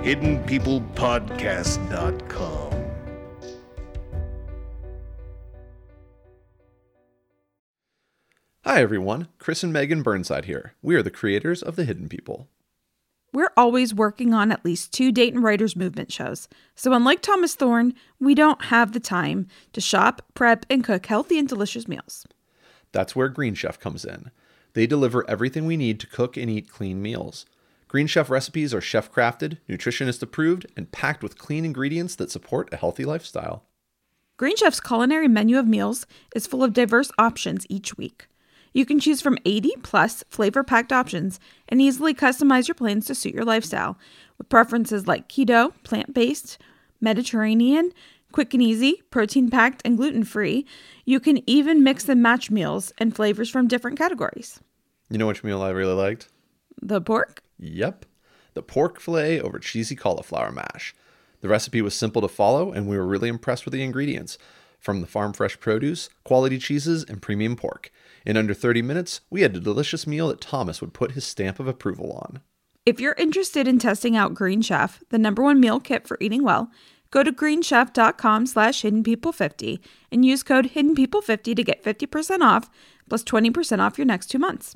hiddenpeoplepodcast.com. 0.04 2.72
Hi 8.64 8.80
everyone, 8.80 9.28
Chris 9.40 9.64
and 9.64 9.74
Megan 9.74 10.04
Burnside 10.04 10.46
here. 10.46 10.76
We 10.84 10.94
are 10.94 11.02
the 11.02 11.10
creators 11.10 11.64
of 11.64 11.76
The 11.76 11.86
Hidden 11.86 12.10
People. 12.10 12.48
We're 13.34 13.52
always 13.56 13.94
working 13.94 14.34
on 14.34 14.52
at 14.52 14.66
least 14.66 14.92
two 14.92 15.12
Dayton 15.12 15.42
Writers 15.42 15.76
Movement 15.76 16.12
shows. 16.12 16.50
So, 16.76 16.92
unlike 16.94 17.22
Thomas 17.22 17.56
Thorne, 17.56 17.94
we 18.20 18.36
don't 18.36 18.66
have 18.66 18.92
the 18.92 19.00
time 19.00 19.48
to 19.72 19.80
shop, 19.80 20.22
prep, 20.34 20.66
and 20.70 20.84
cook 20.84 21.06
healthy 21.06 21.40
and 21.40 21.48
delicious 21.48 21.88
meals. 21.88 22.28
That's 22.92 23.16
where 23.16 23.30
Green 23.30 23.56
Chef 23.56 23.80
comes 23.80 24.04
in. 24.04 24.32
They 24.74 24.86
deliver 24.86 25.30
everything 25.30 25.66
we 25.66 25.78
need 25.78 26.00
to 26.02 26.08
cook 26.08 26.36
and 26.36 26.50
eat 26.50 26.70
clean 26.70 27.02
meals. 27.02 27.46
Green 27.88 28.08
Chef 28.08 28.30
recipes 28.30 28.74
are 28.74 28.82
chef 28.82 29.12
crafted, 29.12 29.58
nutritionist 29.70 30.22
approved, 30.22 30.66
and 30.76 30.92
packed 30.92 31.24
with 31.24 31.38
clean 31.38 31.64
ingredients 31.66 32.16
that 32.16 32.32
support 32.32 32.74
a 32.74 32.78
healthy 32.78 33.06
lifestyle. 33.06 33.64
Green 34.38 34.56
Chef's 34.58 34.80
culinary 34.80 35.28
menu 35.28 35.58
of 35.58 35.68
meals 35.68 36.06
is 36.36 36.48
full 36.48 36.64
of 36.64 36.74
diverse 36.74 37.12
options 37.18 37.66
each 37.70 37.98
week. 37.98 38.28
You 38.74 38.86
can 38.86 39.00
choose 39.00 39.22
from 39.22 39.38
80 39.46 39.74
plus 39.84 40.24
flavor 40.30 40.64
packed 40.64 40.94
options 40.94 41.40
and 41.68 41.82
easily 41.82 42.14
customize 42.14 42.68
your 42.68 42.76
plans 42.76 43.06
to 43.08 43.16
suit 43.16 43.34
your 43.34 43.46
lifestyle 43.46 43.98
with 44.38 44.50
preferences 44.50 45.08
like 45.08 45.28
keto, 45.28 45.74
plant 45.84 46.14
based, 46.14 46.58
Mediterranean, 47.02 47.92
Quick 48.32 48.54
and 48.54 48.64
easy, 48.64 49.02
protein 49.12 49.50
packed, 49.50 49.82
and 49.84 49.98
gluten 49.98 50.24
free. 50.24 50.66
You 51.04 51.20
can 51.20 51.48
even 51.50 51.84
mix 51.84 52.08
and 52.08 52.24
match 52.24 52.50
meals 52.50 52.94
and 52.98 53.14
flavors 53.14 53.50
from 53.50 53.68
different 53.68 53.98
categories. 53.98 54.60
You 55.10 55.18
know 55.18 55.28
which 55.28 55.44
meal 55.44 55.62
I 55.62 55.70
really 55.70 55.94
liked? 55.94 56.30
The 56.82 57.02
pork? 57.02 57.44
Yep. 57.60 58.06
The 58.54 58.62
pork 58.62 59.02
filet 59.02 59.42
over 59.42 59.60
cheesy 59.60 59.96
cauliflower 59.96 60.52
mash. 60.52 60.96
The 61.42 61.50
recipe 61.50 61.82
was 61.82 61.94
simple 61.94 62.22
to 62.22 62.30
follow, 62.30 62.72
and 62.72 62.88
we 62.88 62.98
were 62.98 63.06
really 63.06 63.28
impressed 63.28 63.66
with 63.66 63.74
the 63.74 63.84
ingredients 63.84 64.38
from 64.80 65.02
the 65.02 65.08
farm 65.08 65.34
fresh 65.34 65.60
produce, 65.60 66.10
quality 66.24 66.58
cheeses, 66.58 67.04
and 67.04 67.22
premium 67.22 67.58
pork. 67.58 67.92
In 68.26 68.38
under 68.38 68.54
30 68.54 68.82
minutes, 68.82 69.22
we 69.30 69.42
had 69.42 69.56
a 69.56 69.60
delicious 69.60 70.06
meal 70.06 70.28
that 70.28 70.42
Thomas 70.42 70.82
would 70.82 70.94
put 70.94 71.12
his 71.12 71.26
stamp 71.26 71.60
of 71.60 71.68
approval 71.68 72.12
on. 72.12 72.42
If 72.86 73.00
you're 73.00 73.14
interested 73.14 73.68
in 73.68 73.80
testing 73.80 74.16
out 74.16 74.34
Green 74.34 74.62
Chef, 74.62 75.04
the 75.10 75.20
number 75.20 75.44
one 75.44 75.60
meal 75.60 75.80
kit 75.80 76.08
for 76.08 76.18
eating 76.20 76.44
well, 76.44 76.72
go 77.12 77.24
to 77.24 77.32
greenchef.com 77.32 78.46
slash 78.48 78.82
hiddenpeople50 78.82 79.80
and 80.12 80.26
use 80.26 80.44
code 80.44 80.72
hiddenpeople50 80.72 81.56
to 81.56 81.64
get 81.64 81.84
50% 81.84 82.42
off 82.42 82.70
plus 83.10 83.24
20% 83.24 83.80
off 83.80 83.98
your 83.98 84.06
next 84.06 84.28
two 84.28 84.40
months. 84.40 84.76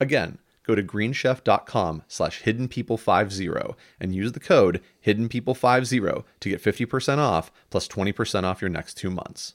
Again, 0.00 0.38
go 0.66 0.74
to 0.74 0.82
greenchef.com 0.82 2.02
slash 2.08 2.42
hiddenpeople50 2.42 3.74
and 4.00 4.14
use 4.14 4.32
the 4.32 4.40
code 4.40 4.82
hiddenpeople50 5.06 6.20
to 6.40 6.48
get 6.50 6.62
50% 6.62 7.18
off 7.18 7.52
plus 7.70 7.88
20% 7.88 8.44
off 8.44 8.60
your 8.60 8.70
next 8.70 8.94
two 8.94 9.10
months. 9.10 9.54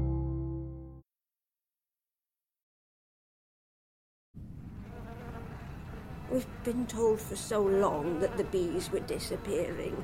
We've 6.31 6.47
been 6.63 6.87
told 6.87 7.19
for 7.19 7.35
so 7.35 7.61
long 7.61 8.21
that 8.21 8.37
the 8.37 8.45
bees 8.45 8.89
were 8.89 9.01
disappearing. 9.01 10.01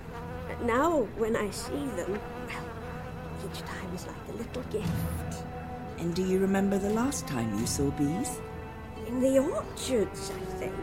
But 0.49 0.61
now, 0.61 1.07
when 1.15 1.37
I 1.37 1.49
see 1.51 1.71
them, 1.71 2.19
well, 2.47 3.49
each 3.49 3.61
time 3.61 3.95
is 3.95 4.05
like 4.05 4.27
a 4.27 4.33
little 4.33 4.63
gift. 4.63 5.43
And 5.99 6.13
do 6.13 6.25
you 6.25 6.39
remember 6.39 6.77
the 6.77 6.89
last 6.89 7.25
time 7.27 7.57
you 7.57 7.65
saw 7.65 7.89
bees? 7.91 8.41
In 9.07 9.21
the 9.21 9.39
orchards, 9.39 10.31
I 10.35 10.45
think. 10.59 10.75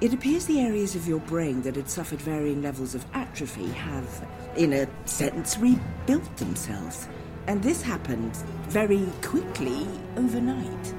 It 0.00 0.12
appears 0.12 0.46
the 0.46 0.62
areas 0.62 0.96
of 0.96 1.06
your 1.06 1.20
brain 1.20 1.62
that 1.62 1.76
had 1.76 1.88
suffered 1.88 2.20
varying 2.20 2.60
levels 2.60 2.96
of 2.96 3.06
atrophy 3.14 3.68
have, 3.68 4.28
in 4.56 4.72
a 4.72 4.88
sense, 5.04 5.56
rebuilt 5.58 6.36
themselves. 6.38 7.06
And 7.46 7.62
this 7.62 7.82
happened 7.82 8.34
very 8.68 9.06
quickly 9.22 9.86
overnight. 10.16 10.94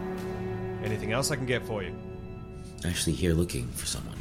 Anything 0.85 1.11
else 1.11 1.31
I 1.31 1.35
can 1.35 1.45
get 1.45 1.65
for 1.65 1.83
you? 1.83 1.93
Actually, 2.85 3.13
here 3.13 3.33
looking 3.33 3.67
for 3.69 3.85
someone. 3.85 4.17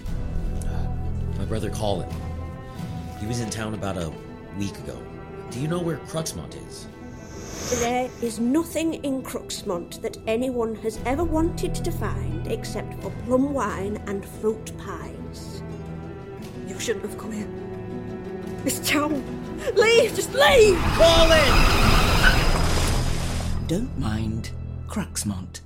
Uh, 0.65 1.39
my 1.39 1.45
brother 1.45 1.71
Colin. 1.71 2.09
He 3.21 3.27
was 3.27 3.41
in 3.41 3.51
town 3.51 3.75
about 3.75 3.97
a 3.97 4.13
week 4.59 4.77
ago. 4.79 5.01
Do 5.51 5.61
you 5.61 5.69
know 5.69 5.79
where 5.79 5.99
Cruxmont 5.99 6.55
is? 6.69 6.87
There 7.81 8.11
is 8.21 8.41
nothing 8.41 8.95
in 9.05 9.23
Cruxmont 9.23 10.01
that 10.03 10.17
anyone 10.27 10.75
has 10.77 10.99
ever 11.07 11.23
wanted 11.23 11.75
to 11.77 11.93
find 11.93 12.47
except 12.49 13.01
for 13.01 13.11
plum 13.27 13.53
wine 13.53 14.03
and 14.07 14.25
fruit 14.25 14.73
pies. 14.79 15.63
You 16.67 16.79
shouldn't 16.81 17.05
have 17.05 17.19
come 17.19 17.33
here. 17.33 17.49
Miss 18.65 18.81
Chow, 18.89 19.09
leave! 19.75 20.17
Just 20.17 20.35
leave! 20.35 20.79
Colin! 20.97 21.55
Don't 23.69 23.97
mind 23.99 24.51
Cruxmont. 24.89 25.61